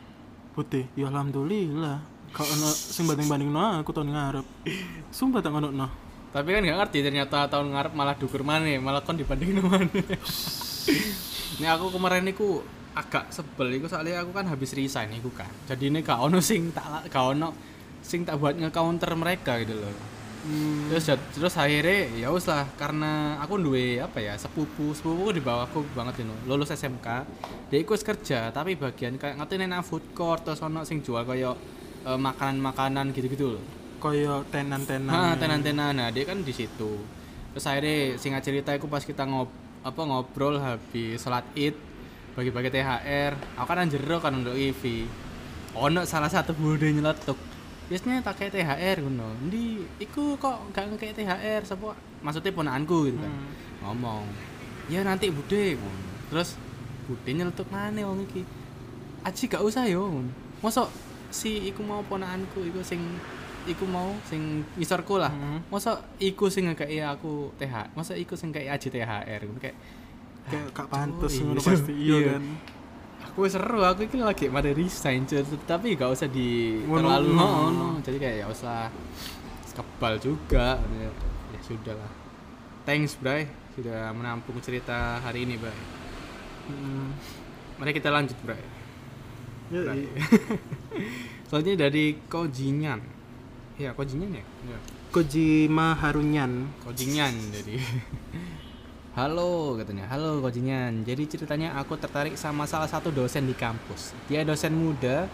putih 0.54 0.86
ya 0.94 1.10
alhamdulillah 1.10 2.00
kalau 2.30 2.48
ono 2.54 2.70
sing 2.70 3.10
banding 3.10 3.26
banding 3.26 3.50
no 3.50 3.82
aku 3.82 3.90
tahun 3.90 4.14
ngarep 4.14 4.46
sumpah 5.10 5.42
tak 5.42 5.52
ngono 5.52 5.74
no 5.74 5.88
tapi 6.30 6.54
kan 6.54 6.62
nggak 6.62 6.78
ngerti 6.78 6.98
ternyata 7.02 7.50
tahun 7.50 7.74
ngarep 7.74 7.94
malah 7.98 8.14
dukur 8.14 8.46
mana 8.46 8.70
malah 8.78 9.02
kon 9.02 9.18
dibandingin 9.18 9.66
mana 9.66 9.90
ini 11.60 11.68
aku 11.68 11.92
kemarin 11.92 12.24
niku 12.24 12.64
agak 12.96 13.32
sebel 13.32 13.70
iku 13.80 13.86
soalnya 13.88 14.24
aku 14.26 14.32
kan 14.34 14.46
habis 14.50 14.74
resign 14.76 15.14
iku 15.16 15.32
kan. 15.32 15.50
Jadi 15.70 15.88
ini 15.88 16.04
gak 16.04 16.20
ono 16.20 16.40
sing 16.44 16.74
tak 16.76 17.08
gak 17.08 17.26
ono 17.36 17.54
sing 18.04 18.26
tak 18.26 18.40
buat 18.40 18.56
nge-counter 18.58 19.12
mereka 19.16 19.60
gitu 19.62 19.78
loh. 19.78 19.94
Hmm, 20.40 20.88
terus 20.88 21.04
terus 21.36 21.52
akhirnya 21.60 22.16
ya 22.16 22.32
wis 22.32 22.48
lah 22.48 22.64
karena 22.80 23.36
aku 23.44 23.60
duwe 23.60 24.00
apa 24.00 24.24
ya 24.24 24.34
sepupu. 24.40 24.96
Sepupu 24.96 25.36
di 25.36 25.44
bawahku 25.44 25.84
banget 25.92 26.24
itu 26.24 26.36
lulus 26.48 26.72
SMK 26.72 27.08
dia 27.68 27.80
ikut 27.84 28.00
kerja 28.00 28.50
tapi 28.50 28.80
bagian 28.80 29.20
kayak 29.20 29.36
ngerti 29.36 29.56
nang 29.60 29.84
food 29.84 30.16
court 30.16 30.48
terus 30.48 30.64
ono 30.64 30.88
sing 30.88 31.04
jual 31.04 31.28
kayak 31.28 31.56
eh, 32.08 32.20
makanan-makanan 32.20 33.12
gitu-gitu 33.12 33.60
loh. 33.60 33.64
Koyo 34.00 34.48
tenan 34.48 34.88
tenan 34.88 35.12
Nah, 35.12 35.34
tenan-tenan. 35.36 35.92
Nah, 35.92 36.08
dia 36.08 36.24
kan 36.24 36.40
di 36.40 36.56
situ. 36.56 37.04
Terus 37.52 37.66
akhirnya 37.68 38.16
singkat 38.16 38.44
cerita 38.48 38.72
aku 38.72 38.88
pas 38.88 39.04
kita 39.04 39.28
ngob 39.28 39.52
apa 39.80 40.02
ngobrol 40.04 40.60
habis 40.60 41.24
sholat 41.24 41.46
Id 41.56 41.76
bagi-bagi 42.36 42.72
THR. 42.72 43.34
Aku 43.60 43.68
kan 43.68 43.84
anjero 43.84 44.18
kan 44.20 44.36
untuk 44.36 44.56
EV. 44.56 45.08
Ono 45.76 46.04
salah 46.04 46.32
satu 46.32 46.52
bude 46.56 46.88
nyeletuk. 46.88 47.38
Biasanya 47.90 48.22
tak 48.22 48.44
kayak 48.44 48.54
THR 48.54 48.98
ngono. 49.02 49.34
Ndi 49.50 49.86
iku 50.04 50.38
kok 50.38 50.72
gak 50.76 50.94
kayak 51.00 51.16
THR 51.18 51.62
sapa 51.66 51.98
maksudnya 52.22 52.54
ponakanku 52.54 53.10
gitu 53.10 53.18
kan. 53.20 53.34
Ngomong. 53.86 54.24
Ya 54.92 55.02
nanti 55.02 55.32
bude 55.32 55.78
ngono. 55.80 56.02
Terus 56.30 56.60
bude 57.10 57.30
nyeletuk 57.30 57.68
mana 57.74 58.02
wong 58.06 58.28
iki? 58.30 58.46
Aji 59.26 59.44
gak 59.50 59.64
usah 59.66 59.90
yo. 59.90 60.06
ngono. 60.06 60.32
Mosok 60.62 60.88
si 61.30 61.70
iku 61.70 61.82
mau 61.86 62.04
ponakanku 62.06 62.62
iku 62.68 62.82
sing 62.86 63.00
iku 63.70 63.86
mau 63.86 64.10
sing 64.26 64.66
ngisorku 64.74 65.16
lah. 65.16 65.30
Hmm. 65.30 65.62
Masa 65.70 66.02
iku 66.18 66.50
sing 66.50 66.66
ngekei 66.68 67.00
aku 67.00 67.54
TH, 67.56 67.94
masa 67.94 68.18
iku 68.18 68.34
sing 68.34 68.50
kayak 68.50 68.76
aja 68.76 68.88
THR 68.90 69.42
kayak 69.62 69.78
kayak 70.50 70.66
gak 70.74 70.88
pantes 70.90 71.30
Cuy. 71.30 71.46
ngono 71.46 71.62
pasti 71.62 71.94
iya 71.94 72.18
Iya. 72.18 72.30
kan 72.34 72.44
aku 73.22 73.40
seru 73.46 73.86
aku 73.86 74.10
iki 74.10 74.18
lagi 74.18 74.50
pada 74.50 74.74
resign 74.74 75.22
tapi 75.64 75.94
gak 75.94 76.10
usah 76.10 76.26
di 76.26 76.82
terlalu 76.82 77.38
ngono 77.38 78.02
jadi 78.02 78.18
kayak 78.18 78.36
ya 78.42 78.46
usah 78.50 78.90
kebal 79.78 80.18
juga 80.18 80.82
ya, 80.82 81.10
ya 81.54 81.60
sudah 81.62 81.94
lah 81.94 82.12
thanks 82.82 83.14
bray 83.16 83.46
sudah 83.78 84.10
menampung 84.10 84.58
cerita 84.60 85.22
hari 85.22 85.46
ini 85.46 85.56
bray 85.56 85.78
Hmm. 86.66 87.14
mari 87.78 87.94
kita 87.94 88.10
lanjut 88.10 88.38
bray 88.42 88.62
Ya, 89.70 89.86
iya. 89.94 90.10
selanjutnya 91.46 91.90
dari 91.90 92.18
Kojinyan 92.26 92.98
ya 93.80 93.96
Kojinyan 93.96 94.36
ya, 94.36 94.44
ya. 94.44 94.80
Kojima 95.10 95.96
Harunyan 95.96 96.68
Kojinyan 96.84 97.32
jadi. 97.56 97.80
Halo 99.18 99.80
katanya, 99.80 100.06
halo 100.12 100.44
Kojinyan 100.44 101.08
Jadi 101.08 101.24
ceritanya 101.28 101.76
aku 101.80 101.96
tertarik 101.96 102.36
sama 102.36 102.68
salah 102.68 102.92
satu 102.92 103.10
dosen 103.10 103.48
di 103.48 103.56
kampus. 103.56 104.12
Dia 104.28 104.44
dosen 104.44 104.76
muda 104.76 105.32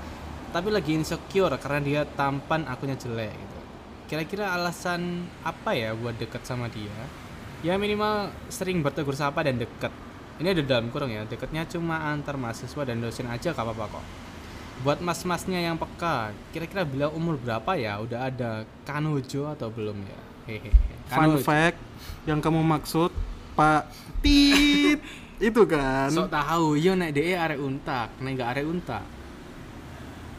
Tapi 0.54 0.70
lagi 0.70 0.94
insecure 0.94 1.58
karena 1.58 1.82
dia 1.82 2.02
tampan 2.06 2.70
akunya 2.70 2.94
jelek 2.96 3.34
gitu. 3.34 3.60
Kira-kira 4.14 4.54
alasan 4.54 5.26
apa 5.42 5.74
ya 5.74 5.98
buat 5.98 6.14
deket 6.16 6.46
sama 6.46 6.70
dia? 6.70 6.94
Ya 7.66 7.76
minimal 7.82 8.30
sering 8.54 8.86
bertegur 8.86 9.18
sapa 9.18 9.42
dan 9.42 9.58
deket. 9.58 9.90
Ini 10.38 10.54
ada 10.54 10.62
dalam 10.62 10.94
kurung 10.94 11.10
ya 11.10 11.26
Deketnya 11.26 11.66
cuma 11.66 12.12
antar 12.14 12.38
mahasiswa 12.38 12.84
dan 12.86 13.02
dosen 13.02 13.26
aja 13.26 13.56
gak 13.56 13.66
apa-apa 13.66 13.98
kok 13.98 14.25
Buat 14.84 15.00
mas-masnya 15.00 15.62
yang 15.62 15.80
peka 15.80 16.34
Kira-kira 16.52 16.84
bila 16.84 17.08
umur 17.14 17.40
berapa 17.40 17.78
ya 17.78 18.02
Udah 18.02 18.28
ada 18.28 18.68
kanojo 18.84 19.48
atau 19.48 19.72
belum 19.72 19.96
ya 20.04 20.20
Hehehe 20.46 20.96
fun 21.06 21.38
fact 21.38 21.78
yang 22.26 22.42
kamu 22.42 22.66
maksud 22.66 23.14
Pak 23.54 23.86
Tit 24.26 25.00
itu 25.48 25.62
kan 25.70 26.10
Sok 26.10 26.32
tahu, 26.32 26.80
iya 26.80 26.98
nek 26.98 27.14
DE 27.14 27.34
arek 27.38 27.60
untak, 27.60 28.10
nek 28.24 28.40
gak 28.40 28.50
arek 28.56 28.66
untak. 28.66 29.04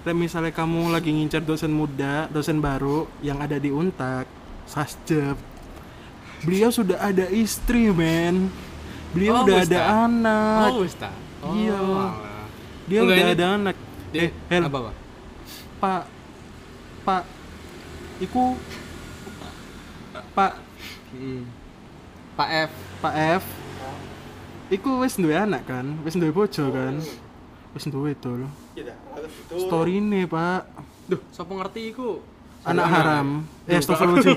Dan 0.03 0.16
misalnya 0.16 0.55
kamu 0.55 0.88
lagi 0.88 1.11
ngincar 1.11 1.42
dosen 1.42 1.68
muda, 1.68 2.31
dosen 2.31 2.62
baru 2.62 3.05
yang 3.20 3.42
ada 3.42 3.59
di 3.59 3.75
Untak, 3.75 4.25
Sasjep. 4.64 5.35
Beliau 6.46 6.70
sudah 6.70 7.03
ada 7.03 7.27
istri, 7.27 7.90
men. 7.90 8.49
Beliau 9.11 9.42
Oh, 9.42 9.44
udah 9.44 9.66
ada 9.66 9.81
anak. 10.07 10.68
Oh, 10.70 10.87
wis 10.87 10.94
ta. 10.94 11.11
Oh, 11.42 11.53
Iya. 11.59 11.77
Dia 12.87 12.99
Enggak, 13.03 13.05
udah 13.05 13.16
ini- 13.18 13.35
ada 13.35 13.46
anak. 13.59 13.77
Eh, 14.16 14.31
Hel, 14.48 14.62
apa, 14.64 14.79
Pak? 14.81 14.94
Pak. 15.76 16.02
Pak. 17.05 17.22
Iku 18.18 18.57
Pak 20.33 20.52
Mm. 21.16 21.48
Pak 22.37 22.48
F. 22.68 22.70
Pak 23.00 23.14
F. 23.40 23.44
Iku 24.68 25.00
wis 25.00 25.16
duwe 25.16 25.33
anak 25.33 25.64
kan? 25.64 25.96
Wis 26.02 26.18
duwe 26.18 26.35
bojo 26.35 26.64
kan? 26.74 26.98
Wis 27.72 27.87
duwe 27.88 28.12
itu 28.12 28.33
loh. 28.35 28.50
Story 29.57 30.02
ini, 30.02 30.26
Pak. 30.26 30.66
Duh, 31.07 31.20
sapa 31.31 31.55
ngerti 31.55 31.94
iku? 31.94 32.20
Anak 32.66 32.87
haram. 32.90 33.46
Eh, 33.70 33.79
astagfirullahaladzim. 33.79 34.37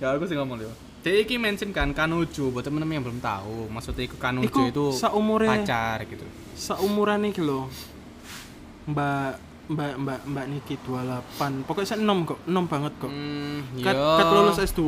Ya 0.00 0.16
aku 0.16 0.24
sih 0.24 0.34
ngomong 0.34 0.58
lho. 0.64 0.72
Dia 1.06 1.22
iki 1.22 1.38
mention 1.38 1.70
kan 1.70 1.94
Kanujo 1.94 2.50
buat 2.50 2.66
temen-temen 2.66 2.98
yang 2.98 3.06
belum 3.06 3.22
tahu. 3.22 3.70
Maksudnya 3.70 4.04
iku 4.04 4.18
Kanujo 4.18 4.50
Iku 4.50 4.60
itu 4.66 4.84
saumure- 4.90 5.46
pacar 5.46 6.02
gitu. 6.02 6.26
seumuran 6.52 7.22
nih 7.22 7.36
lo 7.38 7.70
mbak 8.86 9.38
mbak 9.68 9.92
mbak 9.98 10.20
mbak 10.24 10.44
Niki 10.48 10.74
28 10.80 11.62
pokoknya 11.62 11.86
saya 11.86 12.00
6 12.00 12.24
kok 12.24 12.38
6 12.42 12.64
banget 12.64 12.92
kok 12.96 13.10
Hmm, 13.10 13.60
kat, 13.76 13.92
yo. 13.92 14.08
kat 14.16 14.26
lulus 14.32 14.58
S2 14.64 14.82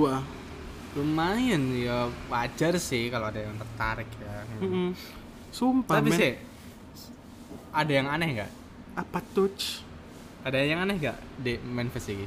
lumayan 0.95 1.63
ya 1.77 1.99
wajar 2.27 2.73
sih 2.79 3.07
kalau 3.07 3.29
ada 3.29 3.39
yang 3.39 3.53
tertarik 3.55 4.09
ya. 4.17 4.33
Mm-mm. 4.59 4.97
sumpah 5.51 6.01
Tapi 6.01 6.11
sih 6.11 6.33
ada 7.69 7.93
yang 7.93 8.09
aneh 8.09 8.29
nggak? 8.33 8.51
apa 8.97 9.19
tuh 9.29 9.53
Ada 10.41 10.57
yang 10.59 10.81
aneh 10.81 10.97
nggak 10.97 11.19
di 11.37 11.53
manifest 11.61 12.09
ini? 12.09 12.25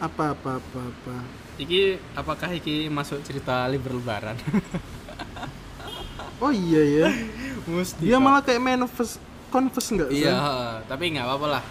Apa 0.00 0.32
apa 0.32 0.50
apa 0.58 0.80
apa 0.80 1.14
Iki 1.60 1.80
apakah 2.16 2.48
iki 2.56 2.88
masuk 2.88 3.20
cerita 3.20 3.68
libur 3.68 4.00
lebaran? 4.00 4.32
oh 6.40 6.48
iya 6.48 6.80
ya 6.80 7.08
Mesti. 7.68 8.08
dia 8.08 8.16
malah 8.16 8.40
kayak 8.40 8.60
manifest 8.64 9.20
confess 9.52 9.92
nggak 9.92 10.08
sih 10.08 10.24
Iya, 10.24 10.80
tapi 10.88 11.12
nggak 11.12 11.26
apa-apa 11.26 11.46
lah. 11.58 11.62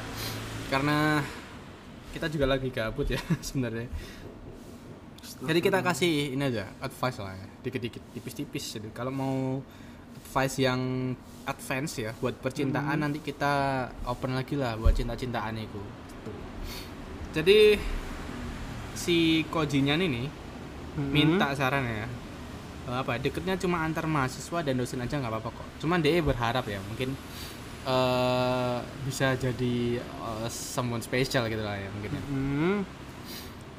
Karena 0.70 1.26
kita 2.14 2.30
juga 2.30 2.46
lagi 2.46 2.70
gabut 2.70 3.10
ya 3.10 3.18
sebenarnya. 3.48 3.90
Jadi 5.40 5.60
kita 5.64 5.80
kasih 5.80 6.36
ini 6.36 6.44
aja 6.46 6.68
advice 6.84 7.18
lah 7.18 7.34
ya, 7.34 7.48
dikit-dikit, 7.64 8.04
tipis-tipis. 8.14 8.76
Jadi 8.76 8.92
kalau 8.92 9.10
mau 9.10 9.64
advice 10.20 10.62
yang 10.62 11.16
advance 11.48 11.98
ya 11.98 12.12
buat 12.20 12.38
percintaan 12.38 13.02
nanti 13.02 13.24
kita 13.24 13.88
open 14.06 14.36
lagi 14.36 14.54
lah 14.54 14.78
buat 14.78 14.94
cinta-cintaan 14.94 15.56
itu. 15.58 15.82
Jadi 17.36 17.78
si 18.98 19.18
Kojinya 19.54 19.96
ini 19.96 20.28
Mm-mm. 20.98 21.12
minta 21.14 21.54
saran 21.56 21.86
ya 21.86 22.08
Eh, 22.90 22.98
apa 23.06 23.22
deketnya 23.22 23.54
cuma 23.62 23.86
antar 23.86 24.10
mahasiswa 24.10 24.66
dan 24.66 24.74
dosen 24.82 24.98
aja 25.04 25.22
nggak 25.22 25.30
apa-apa 25.30 25.50
kok. 25.62 25.68
Cuman 25.86 26.02
dia 26.02 26.18
berharap 26.26 26.66
ya 26.66 26.82
mungkin 26.90 27.14
eh 27.86 28.78
bisa 29.06 29.38
jadi 29.38 30.02
eh, 30.02 30.48
someone 30.50 31.04
special 31.06 31.46
gitu 31.52 31.62
lah 31.62 31.78
ya 31.78 31.90
mungkin. 31.94 32.12
ya. 32.18 32.24
Hmm. 32.34 32.78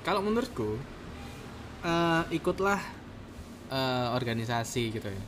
Kalau 0.06 0.20
menurutku 0.22 0.78
eh, 1.84 2.22
ikutlah 2.38 2.80
eh, 3.72 4.08
organisasi 4.18 4.82
gitu 4.94 5.08
ya. 5.08 5.22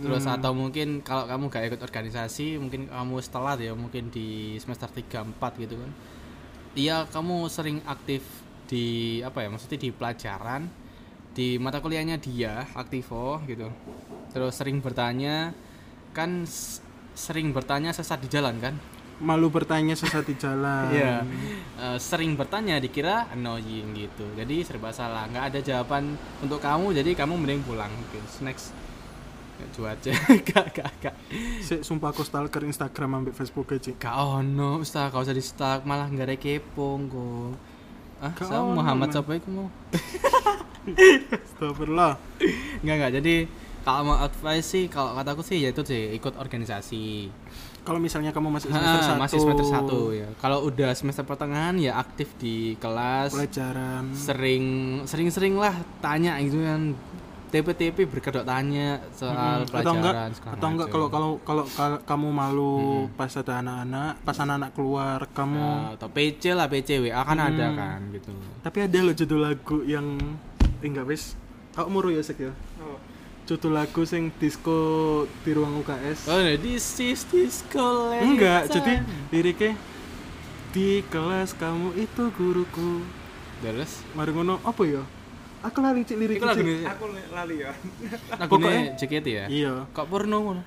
Terus 0.00 0.24
Mm-mm. 0.24 0.36
atau 0.36 0.52
mungkin 0.56 1.00
kalau 1.04 1.24
kamu 1.28 1.44
gak 1.52 1.64
ikut 1.72 1.80
organisasi, 1.84 2.56
mungkin 2.62 2.88
kamu 2.88 3.16
setelah 3.20 3.56
ya 3.60 3.72
mungkin 3.76 4.08
di 4.12 4.56
semester 4.62 4.88
3 4.88 5.24
4 5.24 5.62
gitu 5.64 5.76
kan. 5.80 5.90
Iya, 6.74 7.06
kamu 7.06 7.46
sering 7.46 7.78
aktif 7.86 8.22
di 8.66 9.18
apa 9.22 9.46
ya? 9.46 9.48
Maksudnya 9.50 9.78
di 9.78 9.90
pelajaran, 9.94 10.62
di 11.30 11.58
mata 11.62 11.78
kuliahnya 11.78 12.18
dia 12.18 12.66
aktivo 12.74 13.38
gitu. 13.46 13.70
Terus 14.34 14.52
sering 14.58 14.82
bertanya 14.82 15.54
kan 16.10 16.42
sering 17.14 17.54
bertanya 17.54 17.94
sesat 17.94 18.22
di 18.22 18.28
jalan 18.30 18.58
kan? 18.58 18.74
malu 19.22 19.46
bertanya 19.46 19.94
sesat 19.94 20.26
di 20.26 20.34
jalan. 20.34 20.90
Iya. 20.90 21.22
Eh, 21.78 21.98
sering 22.02 22.34
bertanya 22.34 22.82
dikira 22.82 23.30
annoying 23.30 23.94
gitu. 23.94 24.26
Jadi 24.34 24.66
serba 24.66 24.90
salah, 24.90 25.30
nggak 25.30 25.54
ada 25.54 25.60
jawaban 25.62 26.18
untuk 26.42 26.58
kamu, 26.58 26.94
jadi 26.96 27.14
kamu 27.14 27.34
mending 27.38 27.62
pulang. 27.62 27.90
Oke, 28.10 28.18
next. 28.42 28.74
Cuaca, 29.74 30.10
gak, 30.50 30.66
gak, 30.70 30.90
gak. 31.00 31.14
Sik, 31.60 31.82
sumpah 31.82 32.10
aku 32.10 32.22
stalker 32.22 32.62
Instagram 32.62 33.22
ambek 33.22 33.34
Facebook 33.34 33.70
aja. 33.70 33.90
Gak 33.92 34.14
ono, 34.14 34.78
ustaz, 34.78 35.10
gak 35.10 35.22
usah 35.22 35.34
di 35.34 35.42
stuck, 35.42 35.82
malah 35.82 36.06
nggak 36.06 36.26
ada 36.26 36.36
kepo. 36.36 36.98
Ah, 38.18 38.30
Gak 38.30 38.46
sama 38.46 38.70
ono, 38.70 38.78
Muhammad 38.78 39.08
men. 39.08 39.14
siapa 39.14 39.30
itu 39.34 39.48
mau? 39.50 39.66
Astagfirullah. 41.30 42.12
Nggak, 42.82 42.94
nggak. 42.96 43.12
Jadi 43.20 43.34
kalau 43.82 44.00
mau 44.06 44.18
advice 44.18 44.66
sih, 44.66 44.84
kalau 44.86 45.12
kataku 45.14 45.42
sih 45.42 45.60
ya 45.60 45.70
itu 45.70 45.82
sih 45.84 46.14
ikut 46.14 46.34
organisasi. 46.36 47.28
Kalau 47.84 48.00
misalnya 48.00 48.32
kamu 48.32 48.48
masih 48.48 48.72
semester 48.72 48.96
Ha, 48.96 49.04
satu, 49.04 49.20
masih 49.20 49.38
semester 49.44 49.66
satu 49.68 49.98
ya. 50.16 50.28
Kalau 50.40 50.64
udah 50.64 50.96
semester 50.96 51.20
pertengahan 51.20 51.76
ya 51.76 52.00
aktif 52.00 52.32
di 52.40 52.80
kelas. 52.80 53.36
pelajaran. 53.36 54.08
sering 54.16 54.64
sering-sering 55.04 55.60
lah 55.60 55.76
tanya 56.00 56.40
gitu 56.40 56.64
kan 56.64 56.96
TP-TP 57.54 57.98
berkedok 58.04 58.42
tanya 58.42 58.98
soal 59.10 59.62
Mm-mm. 59.62 59.70
pelajaran 59.70 59.86
atau 59.86 59.94
enggak 59.94 60.14
atau 60.50 60.68
enggak 60.68 60.88
kalau 60.88 61.06
kalau 61.06 61.30
kalau 61.38 61.64
kal- 61.68 62.02
kamu 62.02 62.28
malu 62.28 62.74
pas 63.12 63.30
ada 63.30 63.62
anak-anak 63.62 64.18
pas 64.20 64.34
anak-anak 64.36 64.70
keluar 64.72 65.18
kamu 65.30 65.62
Nah, 65.62 65.94
atau 65.94 66.08
PC 66.08 66.50
lah 66.50 66.66
PC 66.66 66.98
WA 67.00 67.22
kan 67.22 67.38
ada 67.38 67.66
Hmm. 67.66 67.76
kan 67.76 68.00
gitu. 68.10 68.34
Tapi 68.60 68.78
ada 68.80 68.98
loh 69.00 69.12
judul 69.12 69.40
lagu 69.40 69.78
yang 69.84 70.18
eh, 70.76 70.84
enggak 70.84 71.06
wis. 71.06 71.38
Aku 71.72 71.86
muru 71.88 72.08
ya 72.08 72.20
sek 72.20 72.38
ya? 72.40 72.50
Oh. 72.78 72.98
judul 73.44 73.70
lagu 73.72 74.02
sing 74.02 74.32
disco 74.34 74.72
di 75.38 75.52
ruang 75.52 75.76
UKS 75.78 76.26
oh 76.26 76.40
nah, 76.40 76.56
this 76.56 76.96
is 76.98 77.22
disco 77.24 78.08
enggak 78.10 78.64
lesson. 78.64 78.74
jadi 78.74 78.94
liriknya 79.28 79.72
di 80.70 80.88
kelas 81.04 81.52
kamu 81.52 81.92
itu 81.94 82.32
guruku. 82.32 83.04
Terus? 83.60 84.00
Mari 84.10 84.32
ngono 84.32 84.58
apa 84.60 84.82
ya 84.82 85.04
aku 85.64 85.78
lali 85.80 86.00
cik 86.02 86.16
lirik. 86.16 86.38
Aku 86.38 86.60
li- 87.08 87.30
lali 87.30 87.56
ya. 87.58 87.72
lagunya 88.36 88.92
JKT 88.94 89.26
ya? 89.26 89.44
iya. 89.48 89.72
Kok 89.90 90.06
porno 90.06 90.36
ngono? 90.38 90.62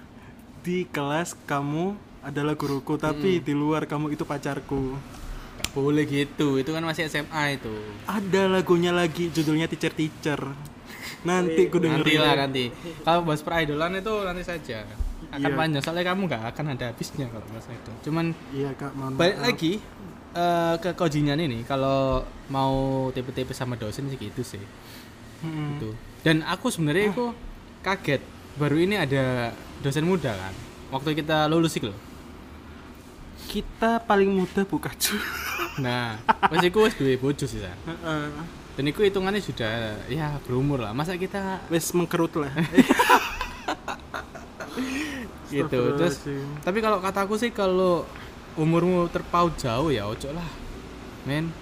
Di 0.59 0.83
kelas 0.85 1.37
kamu 1.45 1.93
adalah 2.19 2.53
guruku 2.53 2.97
tapi 2.97 3.39
di 3.39 3.53
luar 3.53 3.85
kamu 3.85 4.11
itu 4.11 4.25
pacarku. 4.25 4.97
Gak 5.57 5.69
boleh 5.71 6.03
gitu 6.03 6.57
itu 6.57 6.69
kan 6.69 6.81
masih 6.81 7.05
SMA 7.05 7.55
itu. 7.55 7.73
Ada 8.03 8.45
lagunya 8.47 8.89
lagi 8.89 9.29
judulnya 9.29 9.65
teacher 9.65 9.89
teacher. 9.91 10.41
Nanti 11.23 11.65
ku 11.67 11.77
dengerin. 11.77 12.03
Nanti 12.03 12.13
lah 12.17 12.33
nanti. 12.35 12.65
Kalau 13.01 13.21
bahas 13.23 13.41
peridolan 13.41 13.95
itu 13.95 14.13
nanti 14.21 14.43
saja. 14.43 14.81
Akan 15.27 15.43
Iya. 15.43 15.57
panjang 15.57 15.81
soalnya 15.83 16.05
kamu 16.07 16.21
nggak 16.23 16.43
akan 16.47 16.65
ada 16.71 16.85
habisnya 16.87 17.27
kalau 17.27 17.43
bahas 17.51 17.67
itu 17.67 17.91
cuman 18.01 18.31
iya 18.49 18.71
kak 18.71 18.95
mohon 18.95 19.19
balik 19.19 19.35
lagi 19.37 19.75
eh, 20.31 20.75
ke 20.79 20.95
kojinyan 20.95 21.35
ini 21.35 21.67
kalau 21.67 22.23
mau 22.47 22.75
TP-TP 23.11 23.51
sama 23.51 23.75
dosen 23.75 24.07
sih 24.07 24.15
gitu 24.15 24.39
sih 24.39 24.63
Mm-mm. 25.43 25.67
gitu. 25.77 25.89
Dan 26.25 26.41
aku 26.43 26.73
sebenarnya 26.73 27.13
aku 27.13 27.31
kaget. 27.85 28.21
Baru 28.57 28.77
ini 28.81 28.97
ada 28.97 29.53
dosen 29.85 30.05
muda 30.05 30.33
kan. 30.33 30.53
Waktu 30.89 31.13
kita 31.19 31.45
lulus 31.51 31.77
sih 31.77 31.83
loh. 31.85 31.97
Kita 33.47 34.03
paling 34.03 34.27
muda 34.27 34.67
buka 34.67 34.91
cuy 34.91 35.21
nah 35.85 36.17
pas 36.25 36.57
iku 36.57 36.89
wis 36.89 36.97
duwe 36.97 37.15
bojo 37.21 37.45
sih 37.45 37.61
San. 37.61 37.77
Heeh. 37.85 38.25
dan 38.73 38.83
itu 38.89 39.05
hitungannya 39.05 39.39
sudah 39.39 39.97
ya 40.09 40.35
berumur 40.43 40.81
lah. 40.81 40.91
Masa 40.91 41.15
kita 41.15 41.61
wes 41.69 41.93
mengkerut 41.93 42.33
lah. 42.37 42.51
Gitu. 45.47 45.79
Terus 45.95 46.27
tapi 46.61 46.83
kalau 46.83 46.99
kataku 46.99 47.39
sih 47.39 47.55
kalau 47.55 48.03
umurmu 48.59 49.07
terpaut 49.07 49.55
jauh 49.55 49.93
ya 49.93 50.09
ojo 50.09 50.29
lah. 50.35 50.47
Men 51.23 51.53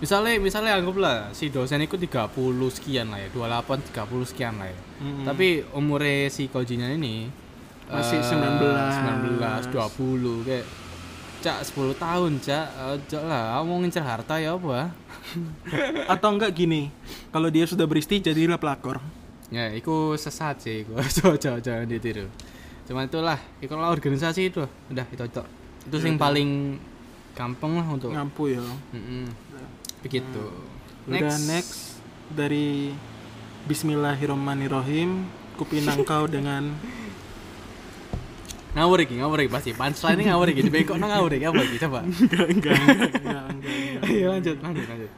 misalnya 0.00 0.40
misalnya 0.40 0.72
anggaplah 0.74 1.28
si 1.30 1.48
dosen 1.48 1.80
itu 1.80 1.94
30 1.94 2.32
sekian 2.72 3.12
lah 3.12 3.20
ya 3.20 3.28
28 3.30 3.92
30 3.92 4.30
sekian 4.32 4.56
lah 4.56 4.68
ya. 4.68 4.78
Mm-mm. 5.00 5.24
tapi 5.28 5.62
umurnya 5.72 6.28
si 6.28 6.48
kojinya 6.48 6.88
ini 6.88 7.28
Masih 7.90 8.22
eh, 8.22 8.22
19. 8.22 8.70
19 9.34 9.74
20 9.74 10.46
kayak 10.46 10.66
cak 11.40 11.58
10 11.74 11.96
tahun 11.96 12.32
cak. 12.38 12.66
Ojo 12.94 13.18
lah 13.26 13.58
mau 13.66 13.82
ngincer 13.82 14.04
harta 14.04 14.38
ya 14.38 14.54
apa? 14.54 14.94
Atau 16.14 16.30
enggak 16.30 16.54
gini 16.54 16.94
kalau 17.34 17.50
dia 17.50 17.66
sudah 17.66 17.90
beristi 17.90 18.22
jadilah 18.22 18.62
pelakor. 18.62 19.02
Ya 19.50 19.74
itu 19.74 20.14
sesat 20.14 20.62
sih 20.62 20.86
itu 20.86 20.94
ojo 21.26 21.50
jangan 21.58 21.82
ditiru. 21.84 22.30
Cuman 22.86 23.10
itulah 23.10 23.42
ikutlah 23.58 23.90
organisasi 23.90 24.54
itu. 24.54 24.62
Udah 24.86 25.06
itu 25.10 25.24
itu 25.26 25.42
itu 25.90 25.96
Ya 25.98 26.06
yang 26.06 26.14
udah. 26.14 26.22
paling 26.22 26.50
gampang 27.34 27.72
lah 27.74 27.86
untuk 27.90 28.14
ngampu 28.14 28.54
ya. 28.54 28.62
Mm-mm. 28.94 29.26
Begitu. 30.00 30.44
Udah 31.06 31.36
next. 31.46 31.98
dari 32.30 32.94
Bismillahirrahmanirrahim 33.66 35.26
kupinang 35.56 36.00
kau 36.06 36.24
dengan 36.34 36.72
ngawur 38.70 39.02
iki 39.02 39.18
ngawur 39.18 39.42
iki 39.42 39.50
pasti. 39.50 39.70
Punchline 39.74 40.16
ini 40.16 40.24
ngawur 40.30 40.46
iki 40.48 40.62
dibengkok 40.62 40.96
nang 40.96 41.10
ngawur 41.10 41.32
iki 41.34 41.44
apa 41.44 41.60
iki? 41.60 41.76
Coba. 41.78 42.00
Enggak 42.06 42.46
enggak 42.48 42.78
enggak 42.78 43.44
enggak, 43.50 44.02
ayo 44.06 44.26
lanjut 44.30 44.56
lanjut 44.62 44.86
lanjut. 44.86 45.10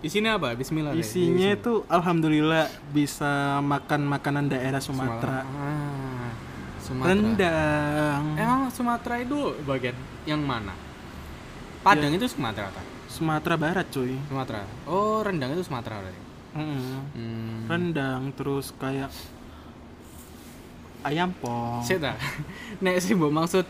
Isinya 0.00 0.38
apa? 0.38 0.54
Bismillah 0.54 0.92
isinya 0.94 1.50
Isinya. 1.50 1.58
itu 1.58 1.72
alhamdulillah 1.88 2.64
bisa 2.94 3.58
makan 3.58 4.06
makanan 4.06 4.46
daerah 4.46 4.78
Sumatera. 4.78 5.42
Ah, 5.42 6.30
Sumatera. 6.78 7.10
Rendang. 7.10 8.22
Emang 8.38 8.60
Sumatera 8.70 9.18
itu 9.18 9.56
bagian 9.66 9.96
yang 10.22 10.38
mana? 10.40 10.72
Padang 11.82 12.14
Ya. 12.14 12.18
itu 12.18 12.28
Sumatera 12.30 12.70
tak? 12.70 12.86
Sumatera 13.16 13.56
Barat 13.56 13.86
cuy 13.88 14.12
Sumatera 14.26 14.60
oh 14.84 15.20
rendang 15.20 15.50
itu 15.50 15.64
Sumatera 15.64 15.98
berarti 15.98 16.20
Mm-mm. 16.52 16.96
hmm. 17.12 17.56
rendang 17.66 18.22
terus 18.32 18.72
kayak 18.74 19.08
ayam 21.02 21.30
pong 21.32 21.80
Sik 21.82 21.98
ta. 21.98 22.16
Nek 22.82 22.98
sih 22.98 23.12
mbok 23.12 23.30
maksud 23.30 23.64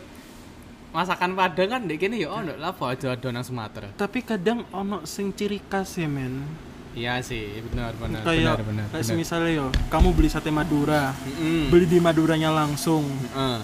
masakan 0.89 1.31
Padang 1.31 1.69
kan 1.69 1.81
ndek 1.83 1.99
kene 2.01 2.17
ya 2.17 2.31
ono 2.33 2.55
lah 2.55 2.71
apa 2.71 2.91
aja 2.91 3.13
ada 3.13 3.27
nang 3.29 3.43
Sumatera. 3.43 3.91
tapi 3.93 4.19
kadang 4.21 4.65
ono 4.71 5.03
sing 5.03 5.29
ciri 5.31 5.61
khas 5.61 5.95
ya 5.95 6.07
men 6.07 6.43
Iya 6.91 7.21
sih, 7.21 7.61
benar 7.61 7.93
benar 7.93 8.25
kayak 8.25 8.57
benar 8.57 8.61
benar. 8.65 8.85
kayak 8.89 9.05
benar. 9.05 9.15
misalnya 9.15 9.51
yo 9.53 9.65
kamu 9.85 10.17
beli 10.17 10.27
sate 10.27 10.49
Madura 10.49 11.13
Mm-mm. 11.13 11.69
beli 11.69 11.85
di 11.85 11.99
Maduranya 11.99 12.49
langsung 12.49 13.05
Heeh. 13.05 13.59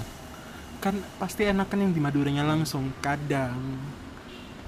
kan 0.77 0.93
pasti 1.17 1.41
enakan 1.43 1.79
yang 1.81 1.91
di 1.91 2.01
Maduranya 2.03 2.45
langsung 2.45 2.93
kadang 2.99 3.57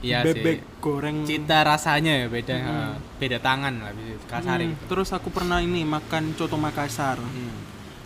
Iya 0.06 0.20
bebek 0.24 0.58
sih. 0.58 0.78
goreng 0.80 1.18
Cita 1.24 1.60
rasanya 1.62 2.14
ya 2.16 2.28
beda, 2.28 2.54
Mm. 2.54 2.62
heeh. 2.64 2.94
beda 3.18 3.38
tangan 3.40 3.74
lah 3.80 3.92
kasar 4.24 4.58
Hmm, 4.58 4.70
gitu. 4.70 4.84
terus 4.88 5.10
aku 5.10 5.30
pernah 5.30 5.58
ini 5.60 5.82
makan 5.82 6.34
coto 6.34 6.56
Makassar 6.56 7.18
Hmm. 7.18 7.58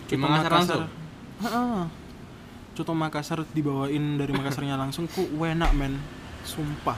Di 0.05 0.15
Coto 0.15 0.25
Makassar 0.25 0.51
langsung. 0.53 0.83
Heeh. 1.39 1.81
coto 2.73 2.93
Makassar 2.93 3.39
dibawain 3.49 4.15
dari 4.15 4.31
Makassarnya 4.31 4.75
langsung 4.75 5.05
ku 5.05 5.21
enak 5.37 5.71
men 5.73 5.99
sumpah 6.41 6.95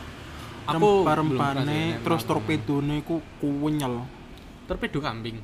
Aku 0.64 0.78
rempah-rempahnya 1.02 2.00
terus 2.00 2.22
emang. 2.22 2.30
torpedone 2.32 2.96
ku 3.02 3.18
kunyel 3.36 4.06
Torpedo 4.64 5.02
kambing. 5.02 5.42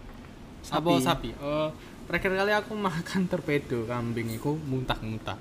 Sapi. 0.61 0.77
Apa 0.77 1.01
sapi? 1.01 1.29
Oh, 1.37 1.73
terakhir 2.05 2.31
kali 2.31 2.53
aku 2.53 2.71
makan 2.71 3.25
torpedo 3.25 3.83
kambing 3.83 4.29
itu 4.29 4.55
muntah-muntah. 4.61 5.35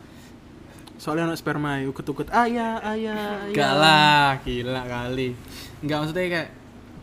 Soalnya 0.97 1.33
anak 1.33 1.39
sperma 1.41 1.81
ya, 1.81 1.89
ukut-ukut 1.93 2.29
ayah 2.33 2.81
ayah 2.93 3.47
ayah 3.47 3.53
Gak 3.53 3.73
lah, 3.77 4.27
gila 4.43 4.83
kali. 4.85 5.37
Enggak 5.85 5.97
maksudnya 6.03 6.25
kayak 6.33 6.49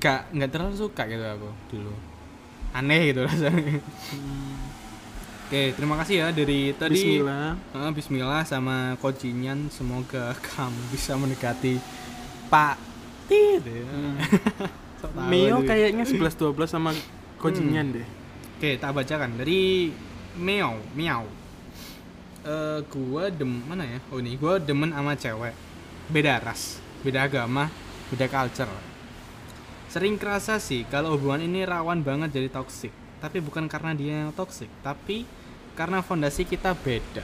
gak 0.04 0.22
nggak 0.36 0.50
terlalu 0.52 0.76
suka 0.76 1.04
gitu 1.08 1.24
aku 1.24 1.50
dulu. 1.72 1.94
Aneh 2.74 3.14
gitu 3.14 3.22
rasanya. 3.24 3.80
Oke 5.44 5.70
terima 5.78 5.96
kasih 6.02 6.16
ya 6.26 6.28
dari 6.34 6.74
tadi. 6.74 6.98
Bismillah. 6.98 7.54
Ah, 7.78 7.92
Bismillah 7.94 8.42
sama 8.44 8.98
Kojinyan 8.98 9.70
semoga 9.70 10.34
kamu 10.50 10.82
bisa 10.90 11.14
mendekati 11.14 11.78
Pak 12.50 12.76
Tit 13.30 13.62
ya. 13.62 13.86
Sok 15.00 15.12
tahu 15.14 15.30
Mio 15.30 15.62
aja. 15.62 15.68
kayaknya 15.76 16.04
11-12 16.10 16.66
sama 16.66 16.90
Kojinyan 17.38 17.94
deh. 17.94 18.08
Oke, 18.58 18.80
tak 18.80 18.96
bacakan. 18.96 19.36
Dari 19.36 19.92
Meow, 20.40 20.80
Meow. 20.96 21.28
Eh, 22.44 22.84
gua 22.92 23.32
dem 23.32 23.64
mana 23.64 23.88
ya? 23.88 24.04
Oh 24.12 24.20
ini, 24.20 24.36
gua 24.36 24.60
demen 24.60 24.92
sama 24.92 25.16
cewek. 25.16 25.56
Beda 26.12 26.44
ras, 26.44 26.76
beda 27.00 27.24
agama, 27.24 27.72
beda 28.12 28.28
culture. 28.28 28.68
Sering 29.88 30.20
kerasa 30.20 30.60
sih 30.60 30.84
kalau 30.92 31.16
hubungan 31.16 31.40
ini 31.40 31.64
rawan 31.64 32.04
banget 32.04 32.36
jadi 32.36 32.52
toxic. 32.52 32.92
Tapi 33.24 33.40
bukan 33.40 33.72
karena 33.72 33.96
dia 33.96 34.28
yang 34.28 34.36
toxic, 34.36 34.68
tapi 34.84 35.24
karena 35.80 36.04
fondasi 36.04 36.44
kita 36.44 36.76
beda. 36.76 37.24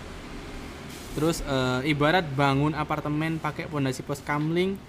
Terus 1.20 1.44
eh, 1.44 1.92
ibarat 1.92 2.24
bangun 2.24 2.72
apartemen 2.72 3.44
pakai 3.44 3.68
fondasi 3.68 4.08
pos 4.08 4.24
kamling 4.24 4.80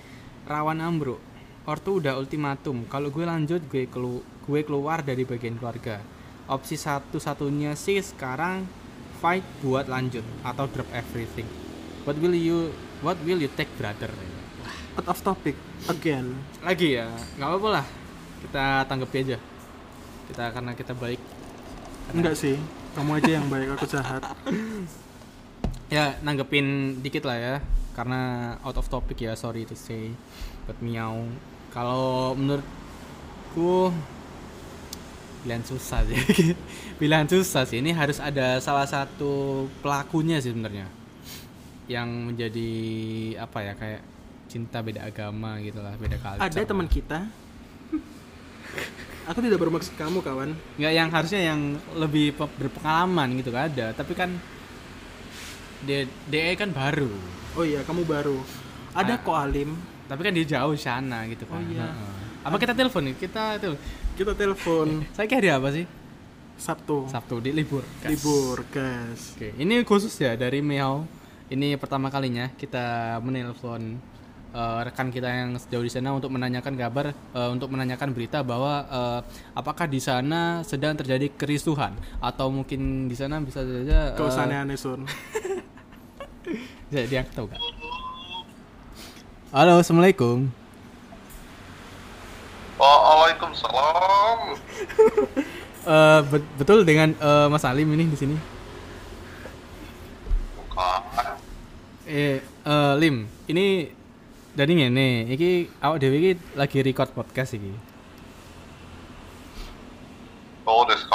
rawan 0.46 0.78
ambruk. 0.78 1.18
Ortu 1.66 1.98
udah 1.98 2.14
ultimatum, 2.14 2.86
kalau 2.86 3.10
gue 3.10 3.26
lanjut 3.26 3.66
gue 3.66 3.90
kelu 3.90 4.22
gue 4.46 4.60
keluar 4.62 5.02
dari 5.02 5.26
bagian 5.26 5.58
keluarga. 5.58 5.98
Opsi 6.46 6.78
satu-satunya 6.78 7.74
sih 7.74 7.98
sekarang 7.98 8.62
fight 9.20 9.44
buat 9.60 9.84
lanjut 9.86 10.24
atau 10.40 10.64
drop 10.66 10.88
everything. 10.96 11.44
What 12.08 12.16
will 12.16 12.32
you 12.32 12.72
what 13.04 13.20
will 13.20 13.38
you 13.38 13.52
take 13.52 13.68
brother? 13.76 14.08
Out 14.98 15.06
of 15.06 15.22
topic 15.22 15.54
again 15.86 16.34
Lagi 16.66 16.98
ya, 16.98 17.06
nggak 17.36 17.48
apa-apa 17.48 17.68
lah. 17.80 17.86
Kita 18.40 18.64
tanggapi 18.88 19.16
aja. 19.20 19.38
Kita 20.32 20.44
karena 20.50 20.72
kita 20.72 20.96
baik. 20.96 21.20
Enggak 22.10 22.34
sih 22.34 22.58
Kamu 22.98 23.22
aja 23.22 23.38
yang 23.38 23.46
baik 23.46 23.78
aku 23.78 23.86
jahat 23.86 24.18
Ya, 25.94 26.14
nanggepin 26.22 26.98
dikit 27.02 27.26
lah 27.26 27.34
ya. 27.34 27.54
Karena 27.98 28.54
out 28.62 28.78
of 28.78 28.86
topic 28.86 29.18
ya, 29.18 29.34
sorry 29.34 29.66
to 29.66 29.74
say. 29.74 30.14
But 30.62 30.78
miau. 30.78 31.26
Kalau 31.74 32.38
menurutku 32.38 33.90
pilihan 35.40 35.62
susah 35.62 36.04
sih. 36.04 36.16
pilihan 37.00 37.24
susah 37.24 37.62
sih. 37.64 37.78
Ini 37.78 37.92
harus 37.92 38.18
ada 38.18 38.58
salah 38.58 38.84
satu 38.84 39.32
pelakunya 39.78 40.36
sih 40.36 40.50
sebenarnya. 40.50 40.86
Yang 41.86 42.08
menjadi 42.26 42.70
apa 43.38 43.58
ya 43.60 43.72
kayak 43.74 44.02
cinta 44.46 44.78
beda 44.78 45.04
agama 45.04 45.58
gitu 45.58 45.78
lah, 45.78 45.94
beda 45.94 46.16
culture. 46.16 46.42
Ada 46.42 46.60
teman 46.64 46.86
kita 46.86 47.18
Aku 49.28 49.38
tidak 49.38 49.58
bermaksud 49.58 49.94
kamu 49.94 50.20
kawan 50.20 50.50
nggak 50.74 50.92
yang 50.92 51.08
harusnya 51.08 51.40
yang 51.44 51.60
lebih 51.94 52.32
pe- 52.32 52.54
berpengalaman 52.56 53.38
gitu 53.38 53.50
kan 53.50 53.66
ada, 53.66 53.92
tapi 53.92 54.12
kan 54.12 54.30
dia 55.80 56.02
DE 56.26 56.54
kan 56.54 56.70
baru. 56.70 57.10
Oh 57.52 57.62
iya 57.62 57.80
kamu 57.80 58.04
baru 58.04 58.38
Ada 58.90 59.14
Ah. 59.14 59.18
kok 59.18 59.34
Alim 59.34 59.74
tapi 60.06 60.20
kan 60.20 60.30
dia 60.30 60.42
jauh 60.44 60.74
sana 60.74 61.22
gitu 61.26 61.46
kan 61.46 61.58
Oh 61.58 61.64
iya. 61.64 61.86
Heeh. 61.86 62.19
Apa 62.40 62.56
kita 62.56 62.72
telepon 62.72 63.02
nih? 63.12 63.14
Kita 63.20 63.60
tuh 63.60 63.76
Kita 64.16 64.32
telepon 64.32 65.04
saya 65.12 65.26
kira 65.28 65.38
hari 65.40 65.48
apa 65.52 65.68
sih? 65.72 65.84
Sabtu. 66.60 67.08
Sabtu 67.08 67.40
di 67.40 67.56
libur 67.56 67.84
guys. 68.04 68.20
Libur 68.20 68.64
guys 68.68 69.36
oke 69.36 69.48
ini 69.56 69.80
khusus 69.84 70.12
ya 70.16 70.36
dari 70.36 70.60
Meow. 70.64 71.04
Ini 71.50 71.74
pertama 71.82 72.14
kalinya 72.14 72.46
kita 72.54 73.18
menelpon 73.26 73.98
eh, 74.54 74.80
rekan 74.86 75.10
kita 75.10 75.26
yang 75.26 75.58
sejauh 75.58 75.82
di 75.82 75.90
sana 75.90 76.14
untuk 76.14 76.30
menanyakan 76.30 76.78
kabar 76.78 77.10
eh, 77.10 77.50
untuk 77.50 77.74
menanyakan 77.74 78.14
berita 78.14 78.46
bahwa 78.46 78.86
eh, 78.86 79.20
apakah 79.58 79.90
di 79.90 79.98
sana 79.98 80.62
sedang 80.62 80.94
terjadi 80.94 81.32
kerisuhan? 81.34 81.92
Atau 82.22 82.54
mungkin 82.54 83.10
di 83.10 83.16
sana 83.18 83.42
bisa 83.42 83.66
saja 83.66 84.14
eh, 84.14 84.40
aneh-aneh 84.40 84.78
Sun. 84.78 85.04
Dia, 86.90 87.06
dia 87.06 87.22
tahu 87.22 87.46
gak? 87.46 87.62
Halo, 89.54 89.78
assalamualaikum. 89.78 90.59
Waalaikumsalam. 92.80 94.38
Eh, 95.80 96.20
bet- 96.28 96.50
betul 96.60 96.84
dengan 96.84 97.16
eh, 97.16 97.48
Mas 97.48 97.64
Alim 97.64 97.88
ini 97.96 98.04
di 98.04 98.12
sini. 98.12 98.36
Bukan. 100.54 101.00
Eh, 102.04 102.36
eh, 102.44 102.92
Lim, 103.00 103.24
ini 103.48 103.88
dari 104.52 104.76
ngene, 104.76 105.24
iki 105.24 105.72
awak 105.80 106.04
dhewe 106.04 106.20
iki 106.20 106.32
lagi 106.52 106.84
record 106.84 107.08
podcast 107.16 107.56
iki. 107.56 107.72
Oh, 110.68 110.84
desu? 110.84 111.08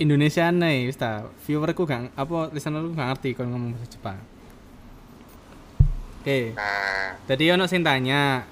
Indonesia 0.00 0.48
nih, 0.48 0.88
wis 0.88 0.96
ta. 0.96 1.28
Viewerku 1.44 1.84
gak 1.84 2.08
apa 2.16 2.48
listenerku 2.50 2.96
gak 2.96 3.08
ngerti 3.12 3.36
kalau 3.36 3.52
ngomong 3.52 3.76
bahasa 3.76 3.86
Jepang. 3.92 4.18
Oke, 6.24 6.56
Eh, 6.56 7.06
tadi 7.28 7.52
ono 7.52 7.68
sing 7.68 7.84
tanya. 7.84 8.48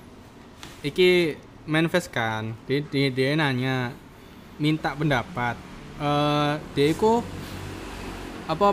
Iki 0.84 1.40
manifest 1.64 2.12
kan, 2.12 2.57
dia, 2.64 2.81
dia, 2.85 3.09
dia 3.12 3.37
nanya 3.37 3.92
minta 4.61 4.92
pendapat. 4.92 5.57
Eh, 6.01 6.53
dia 6.77 6.87
iku 6.92 7.20
apa 8.49 8.73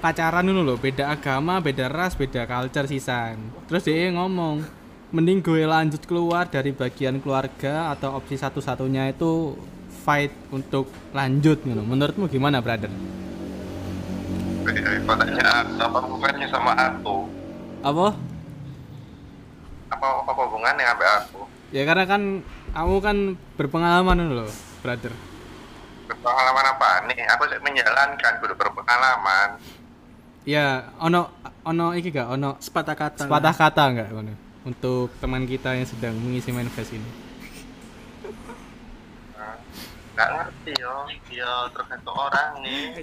pacaran 0.00 0.44
dulu 0.44 0.62
loh, 0.62 0.78
beda 0.78 1.12
agama, 1.12 1.60
beda 1.60 1.88
ras, 1.88 2.16
beda 2.16 2.44
culture 2.48 2.88
sisan. 2.88 3.40
Terus 3.68 3.84
dia 3.84 4.12
ngomong, 4.12 4.64
mending 5.12 5.40
gue 5.40 5.64
lanjut 5.64 6.02
keluar 6.04 6.48
dari 6.48 6.72
bagian 6.72 7.20
keluarga 7.20 7.92
atau 7.94 8.16
opsi 8.16 8.36
satu-satunya 8.36 9.12
itu 9.12 9.56
fight 10.06 10.32
untuk 10.54 10.86
lanjut 11.10 11.58
gitu. 11.60 11.82
Menurutmu 11.82 12.28
gimana, 12.28 12.62
brother? 12.62 12.92
katanya 15.06 15.62
apa 15.78 15.98
hubungannya 16.02 16.46
sama 16.50 16.72
aku? 16.74 17.30
Apa? 17.86 18.06
Apa 19.94 20.06
apa 20.26 20.40
hubungannya 20.50 20.84
sampai 20.84 21.08
aku? 21.22 21.42
Ya 21.74 21.82
karena 21.82 22.04
kan 22.06 22.22
kamu 22.70 22.94
kan 23.02 23.16
berpengalaman 23.58 24.22
dulu 24.22 24.46
loh, 24.46 24.52
brother. 24.86 25.10
Berpengalaman 26.06 26.64
apa 26.78 26.88
nih? 27.10 27.18
Aku 27.34 27.50
sih 27.50 27.58
menjalankan, 27.58 28.32
kudu 28.38 28.54
berpengalaman. 28.54 29.58
Ya, 30.46 30.94
ono 31.02 31.26
ono 31.66 31.90
iki 31.98 32.14
gak 32.14 32.30
ono 32.30 32.54
Sepatah 32.62 32.94
kata 32.94 33.26
sepatah 33.26 33.50
kata 33.50 33.82
enggak 33.90 34.08
ngono 34.14 34.34
untuk 34.62 35.10
teman 35.18 35.42
kita 35.42 35.74
yang 35.74 35.82
sedang 35.82 36.14
mengisi 36.14 36.54
manifest 36.54 36.94
ini. 36.94 37.10
Nah, 39.34 39.58
Nggak 40.14 40.28
ngerti 40.38 40.72
yo, 40.78 40.94
yo 41.34 41.52
tergantung 41.74 42.14
orang 42.14 42.62
nih. 42.62 43.02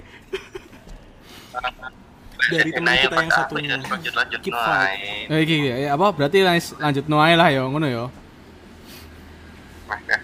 Dari 2.44 2.70
teman 2.72 2.96
kita 2.96 3.16
yang 3.16 3.32
satunya. 3.32 3.76
Lanjut 3.76 4.12
lanjut 4.16 4.40
naik. 4.40 5.28
Eh, 5.28 5.38
iki 5.44 5.56
ya, 5.68 5.96
apa 5.96 6.06
berarti 6.16 6.38
lanjut 6.40 6.76
lanjut 6.80 7.04
noai 7.12 7.36
lah 7.36 7.48
ya 7.52 7.64
ngono 7.68 7.88
ya. 7.88 8.04
Nah, 8.08 8.23
ya. 10.08 10.18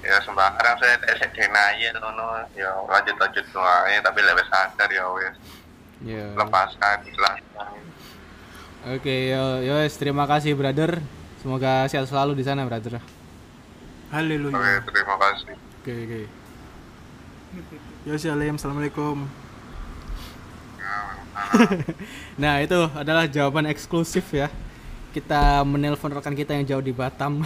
Ya 0.00 0.16
sembarang 0.24 0.76
saya 0.80 0.96
tak 0.96 1.20
denial 1.36 1.92
ngono, 2.00 2.48
ya 2.56 2.72
lanjut 2.88 3.16
lanjut 3.20 3.44
naik 3.52 4.00
tapi 4.00 4.20
lebih 4.24 4.46
sadar 4.48 4.88
ya 4.88 5.04
wes 5.12 5.36
Ya. 6.00 6.32
lepaskan 6.32 7.04
ikhlaskan. 7.04 7.76
Oke, 8.96 9.28
yo 9.28 9.60
yo 9.60 9.76
wes, 9.76 10.00
terima 10.00 10.24
kasih 10.24 10.56
brother. 10.56 11.04
Semoga 11.44 11.84
sehat 11.92 12.08
selalu 12.08 12.40
di 12.40 12.44
sana, 12.44 12.64
brother. 12.64 12.96
Oke, 12.96 13.04
Haleluya 14.08 14.80
terima 14.88 15.14
kasih. 15.20 15.56
Oke, 15.84 15.92
oke. 15.92 16.20
Ya 18.08 18.16
Alim 18.32 18.56
Assalamualaikum 18.56 19.28
Nah, 22.42 22.62
itu 22.62 22.78
adalah 22.96 23.26
jawaban 23.26 23.66
eksklusif 23.68 24.32
ya. 24.32 24.48
Kita 25.10 25.66
menelpon 25.66 26.14
rekan 26.14 26.32
kita 26.38 26.54
yang 26.54 26.64
jauh 26.64 26.84
di 26.84 26.94
Batam. 26.94 27.42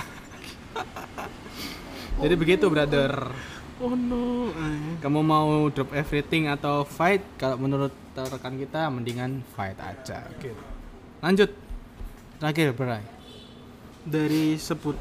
Jadi 2.25 2.35
begitu, 2.35 2.65
brother. 2.67 3.29
Oh 3.77 3.93
no. 3.93 4.49
Kamu 4.97 5.21
mau 5.21 5.69
drop 5.69 5.93
everything 5.93 6.49
atau 6.49 6.83
fight? 6.83 7.21
Kalau 7.37 7.61
menurut 7.61 7.93
rekan 8.17 8.57
kita 8.57 8.89
mendingan 8.89 9.45
fight 9.53 9.77
aja. 9.77 10.25
Gitu. 10.39 10.57
Lanjut. 11.21 11.53
Terakhir, 12.35 12.73
Bray. 12.73 13.05
Dari 14.05 14.57
sebut 14.57 14.97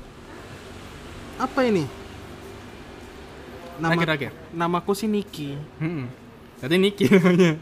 Apa 1.35 1.63
ini? 1.63 1.87
Nama, 3.73 3.89
Terakhir, 3.89 4.07
terakhir. 4.29 4.31
namaku 4.53 4.93
sih 4.93 5.07
Niki 5.07 5.57
Hmm. 5.75 6.05
Jadi 6.61 6.75
Niki 6.77 7.09
namanya. 7.09 7.57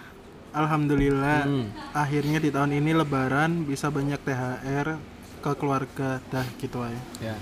Alhamdulillah 0.60 1.46
Hmm. 1.46 1.70
akhirnya 1.92 2.36
di 2.36 2.50
tahun 2.50 2.76
ini 2.76 2.92
lebaran 2.92 3.62
bisa 3.62 3.88
banyak 3.88 4.20
THR 4.20 4.98
ke 5.38 5.52
keluarga 5.54 6.20
dah 6.28 6.44
gitu 6.58 6.82
aja 6.82 6.98
Ya. 7.22 7.36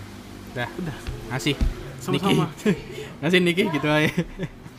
Dah. 0.51 0.69
Udah. 0.77 0.97
Ngasih. 1.31 1.55
Sama-sama. 2.01 2.51
Niki. 2.51 2.73
Ngasih 3.23 3.41
Niki 3.41 3.63
gitu 3.71 3.89
aja. 3.89 4.11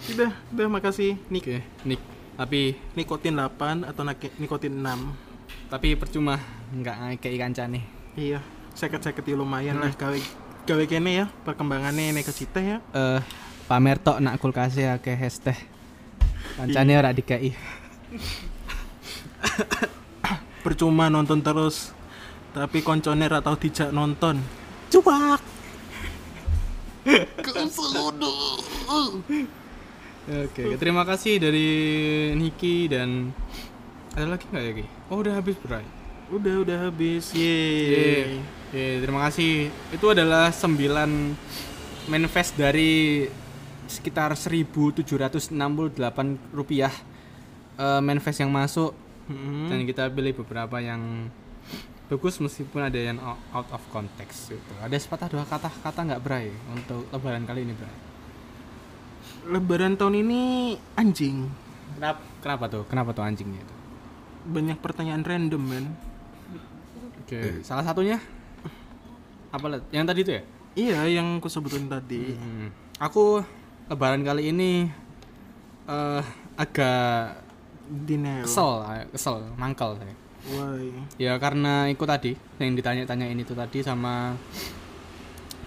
udah 0.01 0.33
udah 0.49 0.67
makasih 0.67 1.13
Nik 1.29 1.45
Oke, 1.45 1.59
Nik. 1.85 2.01
Tapi 2.33 2.73
nikotin 2.97 3.37
8 3.37 3.85
atau 3.85 4.01
nikotin 4.41 4.81
6 4.81 5.69
tapi 5.69 5.93
percuma 5.95 6.35
nggak 6.73 7.21
kayak 7.23 7.33
ikan 7.37 7.53
cane. 7.55 7.79
iya 8.17 8.43
seket-seket 8.75 9.23
ya 9.23 9.39
lumayan 9.39 9.79
lah 9.79 9.93
gawe 9.95 10.19
gawe 10.65 10.83
kene 10.83 11.23
ya 11.23 11.25
perkembangannya 11.47 12.11
Neko 12.11 12.33
Cita 12.35 12.59
ya 12.59 12.83
Eh, 12.91 13.21
pamer 13.69 13.95
tok 13.95 14.19
nak 14.19 14.35
kulkasnya 14.41 14.99
akeh 14.99 15.15
es 15.15 15.39
teh. 15.39 15.55
Kancane 16.59 16.91
ora 16.97 17.15
dikai. 17.15 17.55
percuma 20.65 21.07
nonton 21.07 21.39
terus 21.39 21.95
tapi 22.51 22.83
koncone 22.83 23.25
ra 23.25 23.39
tau 23.39 23.55
dijak 23.55 23.95
nonton 23.95 24.37
Cuak. 24.91 25.39
Oke, 30.21 30.63
terima 30.77 31.03
kasih 31.03 31.41
dari 31.41 31.69
Niki 32.37 32.85
dan 32.87 33.33
ada 34.13 34.37
lagi 34.37 34.45
nggak 34.47 34.63
ya 34.63 34.73
Ki? 34.77 34.85
Oh 35.09 35.17
udah 35.19 35.33
habis 35.35 35.57
Bray. 35.59 35.83
udah 36.31 36.55
udah 36.63 36.77
habis 36.87 37.35
Yeay. 37.35 37.91
yeay 37.91 38.23
Yeay, 38.71 38.93
terima 39.03 39.27
kasih. 39.27 39.67
Itu 39.91 40.15
adalah 40.15 40.53
9 40.55 40.79
manifest 42.07 42.55
dari 42.55 43.27
sekitar 43.91 44.31
1768 44.39 45.51
rupiah 46.55 46.93
eh, 47.75 47.99
manifest 47.99 48.39
yang 48.39 48.51
masuk 48.53 48.95
Mm-mm. 49.27 49.67
dan 49.67 49.83
kita 49.83 50.07
pilih 50.07 50.31
beberapa 50.39 50.79
yang 50.79 51.27
bagus 52.11 52.35
meskipun 52.37 52.83
ada 52.83 52.99
yang 52.99 53.15
out 53.23 53.71
of 53.71 53.79
context 53.87 54.51
gitu. 54.51 54.73
Ada 54.83 54.99
sepatah 54.99 55.31
dua 55.31 55.47
kata-kata 55.47 55.99
nggak 56.03 56.21
Bray 56.21 56.51
untuk 56.67 57.07
lebaran 57.09 57.47
kali 57.47 57.63
ini 57.63 57.71
Bray? 57.71 57.95
lebaran 59.41 59.97
tahun 59.97 60.21
ini 60.21 60.41
anjing 60.93 61.49
Kenapa? 61.97 62.21
Kenapa 62.45 62.63
tuh? 62.69 62.83
Kenapa 62.85 63.09
tuh 63.09 63.25
anjingnya 63.25 63.57
itu? 63.57 63.75
banyak 64.41 64.77
pertanyaan 64.77 65.21
random 65.21 65.61
men 65.61 65.85
Oke, 67.21 67.61
salah 67.61 67.81
satunya 67.81 68.21
apa 69.49 69.65
Let? 69.67 69.83
yang 69.89 70.05
tadi 70.05 70.21
itu 70.21 70.31
ya? 70.33 70.43
iya 70.73 70.99
yang 71.09 71.39
aku 71.39 71.47
sebutin 71.47 71.87
tadi 71.87 72.35
Hmm. 72.35 72.69
Aku 73.01 73.41
lebaran 73.87 74.21
kali 74.21 74.53
ini 74.53 74.85
eh 75.87 76.23
agak 76.53 77.41
Dinel 77.89 78.45
kesel, 78.45 78.85
eh, 78.87 79.09
kesel, 79.09 79.41
mangkel 79.57 79.97
saya. 79.97 80.15
Why? 80.49 80.89
Ya 81.21 81.37
karena 81.37 81.85
ikut 81.93 82.07
tadi 82.09 82.33
yang 82.57 82.73
ditanya-tanyain 82.73 83.37
itu 83.37 83.53
tadi 83.53 83.85
sama 83.85 84.33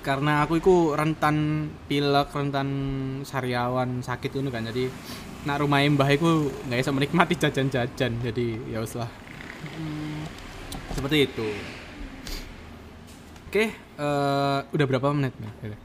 karena 0.04 0.44
aku 0.44 0.60
itu 0.60 0.92
rentan 0.92 1.70
pilek, 1.88 2.28
rentan 2.34 2.68
sariawan, 3.24 4.02
sakit 4.02 4.34
itu 4.34 4.50
kan. 4.50 4.66
Jadi 4.66 4.90
nak 5.46 5.62
rumah 5.62 5.80
mbah 5.86 6.10
iku 6.10 6.50
nggak 6.66 6.80
bisa 6.82 6.90
menikmati 6.90 7.34
jajan-jajan. 7.38 8.12
Jadi 8.20 8.46
ya 8.68 8.82
wis 8.82 8.98
lah. 8.98 9.08
Seperti 10.92 11.30
itu. 11.30 11.48
Oke 13.48 13.70
eh, 13.70 14.58
udah 14.66 14.86
berapa 14.90 15.14
menit 15.14 15.38
nih 15.38 15.78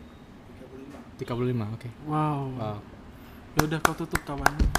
35 1.21 1.29
oke. 1.77 1.89
Wow. 2.09 2.39
Wow. 2.57 2.77
Ya 3.53 3.61
udah 3.69 3.79
kau 3.85 3.93
tutup 3.93 4.21
kawan 4.25 4.78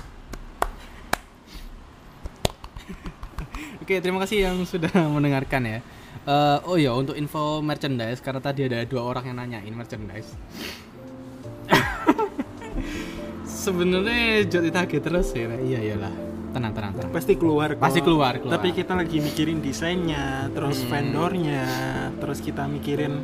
Oke, 3.91 3.99
terima 3.99 4.23
kasih 4.23 4.47
yang 4.47 4.63
sudah 4.63 4.87
mendengarkan 5.19 5.67
ya. 5.67 5.79
Eh, 6.23 6.59
oh 6.63 6.79
iya, 6.79 6.95
untuk 6.95 7.19
info 7.19 7.59
merchandise 7.59 8.23
karena 8.23 8.39
tadi 8.39 8.71
ada 8.71 8.87
dua 8.87 9.03
orang 9.03 9.27
yang 9.27 9.43
nanyain 9.43 9.75
merchandise. 9.75 10.31
Sebenarnya 13.67 14.47
Jot 14.47 14.63
ditagih 14.63 15.03
terus 15.03 15.35
ya. 15.35 15.51
Iya 15.59 15.79
iyalah. 15.83 16.15
Tenang, 16.55 16.71
tenang, 16.71 16.93
tenang. 16.95 17.11
pasti 17.11 17.35
keluar 17.35 17.75
kok. 17.75 17.83
Pasti 17.83 17.99
keluar, 17.99 18.39
keluar. 18.39 18.63
tapi 18.63 18.71
kita 18.71 18.95
lagi 18.95 19.19
mikirin 19.19 19.59
desainnya 19.59 20.47
terus 20.55 20.87
Hmm. 20.87 20.91
vendornya 20.95 21.67
terus 22.15 22.39
kita 22.39 22.71
mikirin 22.71 23.19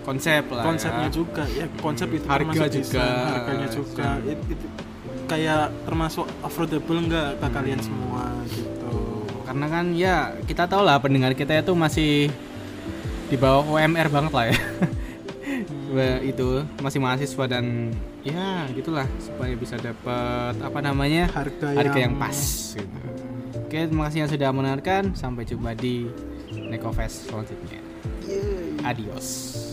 Konsep 0.00 0.48
lah. 0.48 0.64
konsepnya 0.64 1.08
ya. 1.08 1.12
juga 1.12 1.44
ya 1.44 1.68
konsep 1.76 2.08
itu 2.08 2.24
Harga 2.24 2.56
juga. 2.56 2.72
desain, 2.72 3.04
harganya 3.28 3.68
juga 3.68 4.08
It- 4.24 4.48
it- 4.48 4.72
kayak 5.28 5.68
termasuk 5.84 6.24
affordable 6.40 6.96
enggak 6.98 7.36
ke 7.36 7.46
kalian 7.46 7.80
semua 7.80 8.32
gitu 8.48 8.79
Karena 9.50 9.66
kan 9.66 9.90
ya 9.98 10.30
kita 10.46 10.70
tahu 10.70 10.86
lah 10.86 11.02
pendengar 11.02 11.34
kita 11.34 11.58
itu 11.58 11.74
masih 11.74 12.30
di 13.26 13.34
bawah 13.34 13.66
UMR 13.66 14.06
banget 14.06 14.30
lah 14.30 14.46
ya. 14.46 14.56
Wah, 15.90 16.22
itu 16.22 16.62
masih 16.78 17.02
mahasiswa 17.02 17.44
dan 17.50 17.90
ya 18.22 18.70
gitulah 18.70 19.10
supaya 19.18 19.50
bisa 19.58 19.74
dapat 19.74 20.54
apa 20.54 20.78
namanya 20.78 21.26
harga, 21.34 21.74
harga 21.74 21.98
yang, 21.98 22.14
yang, 22.14 22.22
pas 22.22 22.38
gitu. 22.78 22.98
Oke, 23.66 23.90
terima 23.90 24.06
kasih 24.06 24.18
yang 24.22 24.30
sudah 24.30 24.48
mendengarkan. 24.54 25.18
Sampai 25.18 25.42
jumpa 25.42 25.74
di 25.74 26.06
Nekofest 26.54 27.26
selanjutnya. 27.26 27.82
Adios. 28.86 29.69